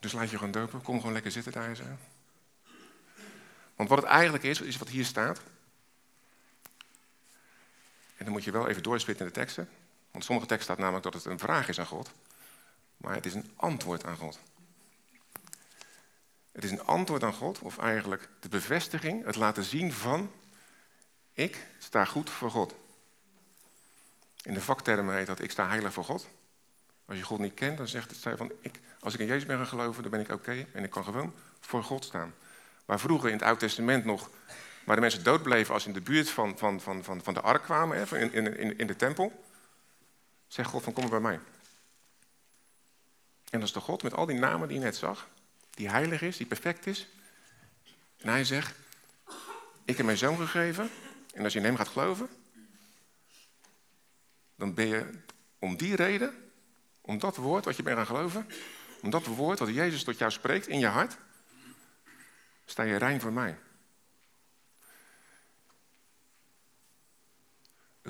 Dus 0.01 0.13
laat 0.13 0.31
je 0.31 0.37
gewoon 0.37 0.53
dopen. 0.53 0.83
Kom 0.83 0.99
gewoon 0.99 1.13
lekker 1.13 1.31
zitten 1.31 1.53
daar 1.53 1.77
zo. 1.77 1.85
Want 3.77 3.89
wat 3.89 3.99
het 3.99 4.09
eigenlijk 4.09 4.45
is, 4.45 4.61
is 4.61 4.79
wat 4.79 4.89
hier 4.89 5.05
staat. 5.05 5.41
En 8.23 8.29
dan 8.29 8.37
moet 8.37 8.47
je 8.47 8.53
wel 8.53 8.69
even 8.69 8.83
doorspitten 8.83 9.27
in 9.27 9.33
de 9.33 9.39
teksten. 9.39 9.69
Want 10.11 10.25
sommige 10.25 10.47
teksten 10.47 10.75
staat 10.75 10.85
namelijk 10.85 11.05
dat 11.05 11.15
het 11.15 11.25
een 11.25 11.39
vraag 11.39 11.69
is 11.69 11.79
aan 11.79 11.87
God. 11.87 12.11
Maar 12.97 13.15
het 13.15 13.27
is 13.27 13.35
een 13.35 13.51
antwoord 13.57 14.05
aan 14.05 14.17
God. 14.17 14.39
Het 16.53 16.65
is 16.65 16.71
een 16.71 16.85
antwoord 16.85 17.23
aan 17.23 17.33
God, 17.33 17.59
of 17.59 17.79
eigenlijk 17.79 18.29
de 18.41 18.49
bevestiging, 18.49 19.25
het 19.25 19.37
laten 19.37 19.65
zien 19.65 19.93
van... 19.93 20.31
ik 21.33 21.67
sta 21.79 22.05
goed 22.05 22.31
voor 22.31 22.51
God. 22.51 22.75
In 24.43 24.55
de 24.55 24.61
vaktermen 24.61 25.17
heet 25.17 25.27
dat 25.27 25.41
ik 25.41 25.51
sta 25.51 25.69
heilig 25.69 25.93
voor 25.93 26.05
God. 26.05 26.29
Als 27.05 27.19
je 27.19 27.25
God 27.25 27.39
niet 27.39 27.55
kent, 27.55 27.77
dan 27.77 27.89
zegt 27.89 28.11
het 28.11 28.37
van 28.37 28.53
ik, 28.61 28.81
als 29.01 29.15
ik 29.15 29.21
in 29.21 29.27
Jezus 29.27 29.47
ben 29.47 29.57
gaan 29.57 29.67
geloven, 29.67 30.03
dan 30.03 30.11
ben 30.11 30.21
ik 30.21 30.31
oké 30.31 30.67
en 30.73 30.85
ik 30.85 30.91
kan 30.91 31.05
gewoon 31.05 31.35
voor 31.61 31.85
God 31.85 32.05
staan. 32.05 32.35
Waar 32.85 33.01
vroeger 33.01 33.29
in 33.29 33.35
het 33.35 33.45
Oude 33.45 33.61
Testament 33.61 34.05
nog, 34.05 34.31
waar 34.85 34.97
de 34.97 35.03
mensen 35.03 35.25
dood 35.25 35.43
bleven 35.43 35.75
als 35.75 35.83
ze 35.83 35.89
in 35.89 35.95
de 35.95 36.01
buurt 36.01 36.31
van, 36.31 36.59
van, 36.59 36.81
van, 36.81 37.05
van, 37.05 37.23
van 37.23 37.35
de 37.35 37.41
ark 37.41 37.63
kwamen, 37.63 38.09
in, 38.11 38.33
in, 38.33 38.79
in 38.79 38.87
de 38.87 38.97
tempel, 38.97 39.45
zegt 40.47 40.69
God 40.69 40.83
van 40.83 40.93
kom 40.93 41.09
bij 41.09 41.21
mij. 41.21 41.41
En 43.51 43.63
is 43.63 43.73
de 43.73 43.81
God 43.81 44.03
met 44.03 44.15
al 44.15 44.27
die 44.27 44.39
namen 44.39 44.69
die 44.69 44.79
je 44.79 44.85
net 44.85 44.97
zag, 44.97 45.29
die 45.71 45.89
heilig 45.89 46.23
is, 46.23 46.37
die 46.37 46.47
perfect 46.47 46.87
is, 46.87 47.09
En 48.17 48.29
hij 48.29 48.45
zegt, 48.45 48.75
ik 49.85 49.97
heb 49.97 50.07
mijn 50.07 50.19
zoon 50.19 50.37
gegeven. 50.37 50.91
En 51.35 51.45
als 51.45 51.53
je 51.53 51.59
in 51.59 51.65
hem 51.65 51.77
gaat 51.77 51.89
geloven, 51.89 52.29
dan 54.57 54.75
ben 54.75 54.87
je 54.87 55.11
om 55.59 55.77
die 55.77 55.97
reden, 55.97 56.53
om 57.01 57.19
dat 57.19 57.37
woord 57.37 57.65
wat 57.65 57.77
je 57.77 57.83
bent 57.83 57.97
gaan 57.97 58.07
geloven, 58.07 58.49
om 59.03 59.11
dat 59.11 59.27
woord 59.27 59.59
wat 59.59 59.69
Jezus 59.69 60.05
tot 60.05 60.19
jou 60.19 60.31
spreekt 60.31 60.67
in 60.67 60.79
je 60.79 60.87
hart, 60.87 61.17
sta 62.65 62.83
je 62.83 62.97
rein 62.97 63.21
voor 63.21 63.33
mij. 63.33 63.59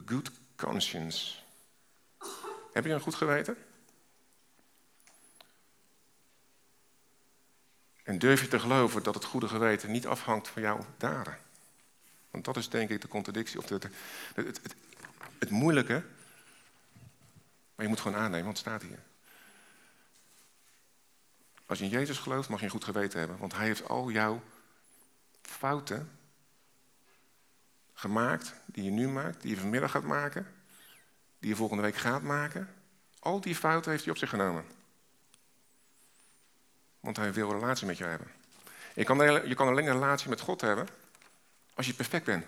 Good 0.06 0.30
conscience. 0.56 1.34
Heb 2.72 2.84
je 2.84 2.90
een 2.90 3.00
goed 3.00 3.14
geweten? 3.14 3.56
En 8.02 8.18
durf 8.18 8.40
je 8.40 8.48
te 8.48 8.60
geloven 8.60 9.02
dat 9.02 9.14
het 9.14 9.24
goede 9.24 9.48
geweten 9.48 9.90
niet 9.90 10.06
afhangt 10.06 10.48
van 10.48 10.62
jouw 10.62 10.86
daden? 10.96 11.38
Want 12.30 12.44
dat 12.44 12.56
is 12.56 12.68
denk 12.68 12.90
ik 12.90 13.00
de 13.00 13.08
contradictie, 13.08 13.58
of 13.58 13.68
het, 13.68 13.82
het, 14.34 14.46
het, 14.62 14.74
het 15.38 15.50
moeilijke. 15.50 16.04
Maar 17.74 17.84
je 17.84 17.88
moet 17.88 18.00
gewoon 18.00 18.18
aannemen, 18.18 18.44
want 18.44 18.58
het 18.58 18.66
staat 18.66 18.82
hier. 18.82 18.98
Als 21.66 21.78
je 21.78 21.84
in 21.84 21.90
Jezus 21.90 22.18
gelooft, 22.18 22.48
mag 22.48 22.58
je 22.58 22.64
een 22.64 22.70
goed 22.70 22.84
geweten 22.84 23.18
hebben. 23.18 23.38
Want 23.38 23.54
hij 23.54 23.66
heeft 23.66 23.88
al 23.88 24.10
jouw 24.10 24.42
fouten 25.42 26.10
gemaakt, 28.02 28.54
die 28.66 28.84
je 28.84 28.90
nu 28.90 29.08
maakt, 29.08 29.42
die 29.42 29.50
je 29.50 29.60
vanmiddag 29.60 29.90
gaat 29.90 30.02
maken, 30.02 30.46
die 31.38 31.48
je 31.48 31.56
volgende 31.56 31.82
week 31.82 31.96
gaat 31.96 32.22
maken. 32.22 32.68
Al 33.18 33.40
die 33.40 33.54
fouten 33.54 33.90
heeft 33.90 34.02
hij 34.02 34.12
op 34.12 34.18
zich 34.18 34.28
genomen. 34.28 34.64
Want 37.00 37.16
hij 37.16 37.32
wil 37.32 37.50
een 37.50 37.58
relatie 37.58 37.86
met 37.86 37.98
je 37.98 38.04
hebben. 38.04 38.30
Je 38.94 39.04
kan, 39.04 39.48
je 39.48 39.54
kan 39.54 39.68
alleen 39.68 39.86
een 39.86 39.92
relatie 39.92 40.28
met 40.28 40.40
God 40.40 40.60
hebben 40.60 40.88
als 41.74 41.86
je 41.86 41.94
perfect 41.94 42.24
bent. 42.24 42.44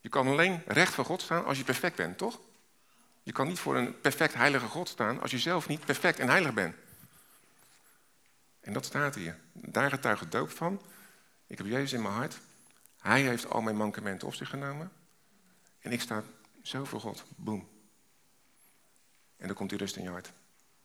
Je 0.00 0.08
kan 0.08 0.26
alleen 0.26 0.62
recht 0.66 0.94
voor 0.94 1.04
God 1.04 1.22
staan 1.22 1.44
als 1.44 1.58
je 1.58 1.64
perfect 1.64 1.96
bent, 1.96 2.18
toch? 2.18 2.40
Je 3.22 3.32
kan 3.32 3.46
niet 3.46 3.58
voor 3.58 3.76
een 3.76 4.00
perfect 4.00 4.34
heilige 4.34 4.66
God 4.66 4.88
staan 4.88 5.20
als 5.20 5.30
je 5.30 5.38
zelf 5.38 5.68
niet 5.68 5.84
perfect 5.84 6.18
en 6.18 6.28
heilig 6.28 6.54
bent. 6.54 6.74
En 8.60 8.72
dat 8.72 8.84
staat 8.84 9.14
hier. 9.14 9.38
Daar 9.52 9.90
getuigt 9.90 10.32
doop 10.32 10.50
van. 10.50 10.82
Ik 11.46 11.58
heb 11.58 11.66
Jezus 11.66 11.92
in 11.92 12.02
mijn 12.02 12.14
hart. 12.14 12.40
Hij 13.02 13.22
heeft 13.22 13.50
al 13.50 13.60
mijn 13.60 13.76
mankementen 13.76 14.28
op 14.28 14.34
zich 14.34 14.48
genomen. 14.48 14.92
En 15.78 15.92
ik 15.92 16.00
sta 16.00 16.22
zo 16.62 16.84
voor 16.84 17.00
God. 17.00 17.24
Boom. 17.36 17.68
En 19.36 19.46
dan 19.46 19.56
komt 19.56 19.70
die 19.70 19.78
rust 19.78 19.96
in 19.96 20.02
je 20.02 20.08
hart. 20.08 20.32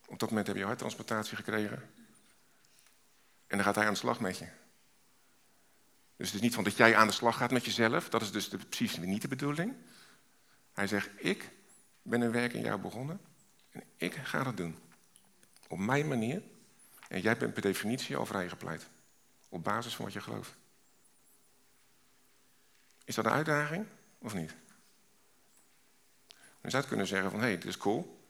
Op 0.06 0.18
dat 0.18 0.28
moment 0.28 0.46
heb 0.46 0.56
je 0.56 0.64
harttransplantatie 0.64 1.36
gekregen. 1.36 1.90
En 3.46 3.56
dan 3.56 3.62
gaat 3.62 3.74
hij 3.74 3.86
aan 3.86 3.92
de 3.92 3.98
slag 3.98 4.20
met 4.20 4.38
je. 4.38 4.48
Dus 6.16 6.26
het 6.26 6.34
is 6.34 6.40
niet 6.40 6.54
van 6.54 6.64
dat 6.64 6.76
jij 6.76 6.96
aan 6.96 7.06
de 7.06 7.12
slag 7.12 7.36
gaat 7.36 7.50
met 7.50 7.64
jezelf. 7.64 8.08
Dat 8.08 8.22
is 8.22 8.32
dus 8.32 8.48
de, 8.48 8.58
precies 8.58 8.96
niet 8.96 9.22
de 9.22 9.28
bedoeling. 9.28 9.74
Hij 10.72 10.86
zegt, 10.86 11.10
ik 11.16 11.50
ben 12.02 12.20
een 12.20 12.32
werk 12.32 12.52
in 12.52 12.62
jou 12.62 12.80
begonnen. 12.80 13.20
En 13.70 13.82
ik 13.96 14.14
ga 14.14 14.42
dat 14.42 14.56
doen. 14.56 14.78
Op 15.68 15.78
mijn 15.78 16.08
manier. 16.08 16.42
En 17.08 17.20
jij 17.20 17.36
bent 17.36 17.52
per 17.52 17.62
definitie 17.62 18.16
al 18.16 18.26
vrijgepleit. 18.26 18.88
Op 19.48 19.64
basis 19.64 19.94
van 19.96 20.04
wat 20.04 20.14
je 20.14 20.20
gelooft. 20.20 20.56
Is 23.08 23.14
dat 23.14 23.24
een 23.24 23.32
uitdaging 23.32 23.86
of 24.18 24.34
niet? 24.34 24.54
Je 26.62 26.70
zou 26.70 26.84
kunnen 26.84 27.06
zeggen 27.06 27.30
van, 27.30 27.40
hé, 27.40 27.46
hey, 27.46 27.54
dit 27.58 27.64
is 27.64 27.76
cool. 27.76 28.20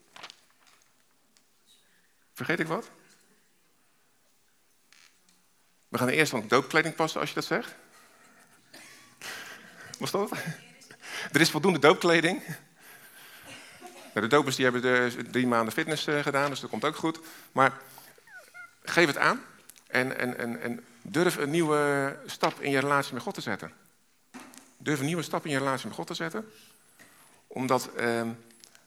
Vergeet 2.33 2.61
ik 2.61 2.67
wat? 2.67 2.91
We 5.89 5.99
gaan 5.99 6.09
eerst 6.09 6.31
van 6.31 6.49
doopkleding 6.49 6.95
passen 6.95 7.21
als 7.21 7.29
je 7.29 7.35
dat 7.35 7.45
zegt. 7.45 7.75
Was 9.99 10.11
dat? 10.11 10.31
Er 11.33 11.41
is 11.41 11.51
voldoende 11.51 11.79
doopkleding. 11.79 12.43
Nou, 14.15 14.21
de 14.21 14.27
dopers 14.27 14.57
die 14.57 14.65
hebben 14.65 15.31
drie 15.31 15.47
maanden 15.47 15.73
fitness 15.73 16.07
eh, 16.07 16.23
gedaan, 16.23 16.51
dus 16.51 16.61
dat 16.61 16.71
komt 16.71 16.85
ook 16.85 16.97
goed. 16.97 17.21
Maar 17.53 17.81
geef 18.83 19.07
het 19.07 19.19
aan 19.19 19.45
en, 19.87 20.19
en, 20.19 20.39
en, 20.39 20.61
en 20.61 20.85
durf 21.03 21.37
een 21.37 21.51
nieuwe 21.51 22.17
stap 22.27 22.61
in 22.61 22.71
je 22.71 22.79
relatie 22.79 23.15
met 23.15 23.23
God 23.23 23.35
te 23.35 23.41
zetten. 23.41 23.87
Durf 24.89 25.01
een 25.01 25.07
nieuwe 25.07 25.23
stap 25.23 25.45
in 25.45 25.51
je 25.51 25.59
relatie 25.59 25.87
met 25.87 25.97
God 25.97 26.07
te 26.07 26.15
zetten. 26.15 26.53
Omdat 27.47 27.95
ehm, 27.95 28.33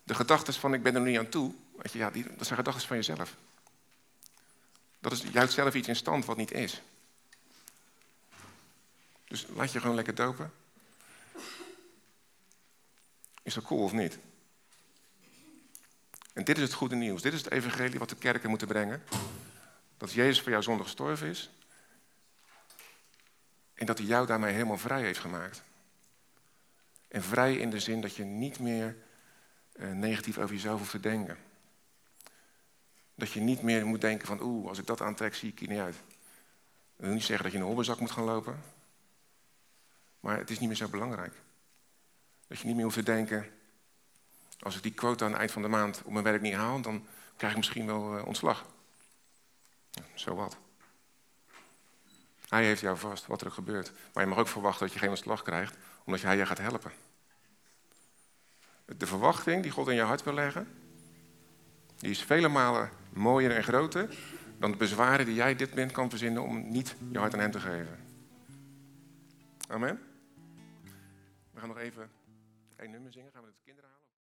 de 0.03 0.13
gedachten 0.13 0.53
van 0.53 0.73
ik 0.73 0.83
ben 0.83 0.95
er 0.95 1.01
nu 1.01 1.09
niet 1.09 1.19
aan 1.19 1.29
toe, 1.29 1.53
je, 1.91 1.97
ja, 1.97 2.09
die, 2.09 2.23
dat 2.35 2.45
zijn 2.45 2.59
gedachten 2.59 2.87
van 2.87 2.95
jezelf. 2.95 3.35
Dat 4.99 5.11
is 5.11 5.23
juist 5.31 5.53
zelf 5.53 5.73
iets 5.73 5.87
in 5.87 5.95
stand 5.95 6.25
wat 6.25 6.37
niet 6.37 6.51
is. 6.51 6.81
Dus 9.27 9.45
laat 9.55 9.71
je 9.71 9.79
gewoon 9.79 9.95
lekker 9.95 10.15
dopen. 10.15 10.53
Is 13.43 13.53
dat 13.53 13.63
cool 13.63 13.83
of 13.83 13.91
niet? 13.91 14.17
En 16.33 16.43
dit 16.43 16.57
is 16.57 16.63
het 16.63 16.73
goede 16.73 16.95
nieuws. 16.95 17.21
Dit 17.21 17.33
is 17.33 17.43
het 17.43 17.51
evangelie 17.51 17.99
wat 17.99 18.09
de 18.09 18.15
kerken 18.15 18.49
moeten 18.49 18.67
brengen. 18.67 19.03
Dat 19.97 20.11
Jezus 20.11 20.41
voor 20.41 20.51
jou 20.51 20.63
zonde 20.63 20.83
gestorven 20.83 21.27
is. 21.27 21.49
En 23.73 23.85
dat 23.85 23.97
hij 23.97 24.07
jou 24.07 24.25
daarmee 24.27 24.53
helemaal 24.53 24.77
vrij 24.77 25.01
heeft 25.01 25.19
gemaakt. 25.19 25.63
En 27.11 27.23
vrij 27.23 27.55
in 27.55 27.69
de 27.69 27.79
zin 27.79 28.01
dat 28.01 28.15
je 28.15 28.23
niet 28.23 28.59
meer 28.59 28.95
eh, 29.71 29.91
negatief 29.91 30.37
over 30.37 30.55
jezelf 30.55 30.79
hoeft 30.79 30.91
te 30.91 30.99
denken. 30.99 31.37
Dat 33.15 33.31
je 33.31 33.39
niet 33.39 33.61
meer 33.61 33.85
moet 33.85 34.01
denken 34.01 34.27
van, 34.27 34.41
oeh, 34.41 34.67
als 34.67 34.77
ik 34.77 34.85
dat 34.85 35.01
aantrek, 35.01 35.35
zie 35.35 35.49
ik 35.49 35.59
hier 35.59 35.69
niet 35.69 35.79
uit. 35.79 35.95
Dat 36.95 37.05
wil 37.05 37.13
niet 37.13 37.23
zeggen 37.23 37.43
dat 37.43 37.51
je 37.51 37.57
in 37.57 37.63
een 37.63 37.69
hobbelzak 37.69 37.99
moet 37.99 38.11
gaan 38.11 38.23
lopen. 38.23 38.59
Maar 40.19 40.37
het 40.37 40.49
is 40.49 40.59
niet 40.59 40.67
meer 40.67 40.77
zo 40.77 40.87
belangrijk. 40.87 41.33
Dat 42.47 42.59
je 42.59 42.65
niet 42.65 42.75
meer 42.75 42.83
hoeft 42.83 42.97
te 42.97 43.03
denken, 43.03 43.51
als 44.59 44.75
ik 44.75 44.83
die 44.83 44.93
quota 44.93 45.25
aan 45.25 45.31
het 45.31 45.39
eind 45.39 45.51
van 45.51 45.61
de 45.61 45.67
maand 45.67 46.01
op 46.03 46.11
mijn 46.11 46.23
werk 46.23 46.41
niet 46.41 46.53
haal, 46.53 46.81
dan 46.81 47.05
krijg 47.35 47.51
ik 47.51 47.59
misschien 47.59 47.85
wel 47.85 48.17
uh, 48.17 48.25
ontslag. 48.25 48.65
Zo 50.13 50.35
wat. 50.35 50.57
Hij 52.47 52.65
heeft 52.65 52.81
jou 52.81 52.97
vast, 52.97 53.27
wat 53.27 53.41
er 53.41 53.51
gebeurt. 53.51 53.91
Maar 54.13 54.23
je 54.23 54.29
mag 54.29 54.39
ook 54.39 54.47
verwachten 54.47 54.85
dat 54.85 54.93
je 54.93 54.99
geen 54.99 55.09
ontslag 55.09 55.41
krijgt, 55.41 55.77
omdat 56.11 56.25
hij 56.25 56.37
je 56.37 56.45
gaat 56.45 56.57
helpen. 56.57 56.91
De 58.85 59.07
verwachting 59.07 59.63
die 59.63 59.71
God 59.71 59.87
in 59.87 59.95
je 59.95 60.01
hart 60.01 60.23
wil 60.23 60.33
leggen, 60.33 60.67
die 61.97 62.09
is 62.09 62.23
vele 62.23 62.47
malen 62.47 62.89
mooier 63.09 63.55
en 63.55 63.63
groter 63.63 64.17
dan 64.57 64.71
de 64.71 64.77
bezwaren 64.77 65.25
die 65.25 65.35
jij 65.35 65.55
dit 65.55 65.69
moment 65.69 65.91
kan 65.91 66.09
verzinnen 66.09 66.43
om 66.43 66.71
niet 66.71 66.95
je 67.11 67.17
hart 67.17 67.33
aan 67.33 67.39
hem 67.39 67.51
te 67.51 67.59
geven. 67.59 67.99
Amen. 69.67 70.01
We 71.51 71.59
gaan 71.59 71.67
nog 71.67 71.77
even 71.77 72.09
één 72.75 72.91
nummer 72.91 73.11
zingen, 73.11 73.31
gaan 73.31 73.41
we 73.41 73.47
het 73.47 73.61
kinderen. 73.65 73.90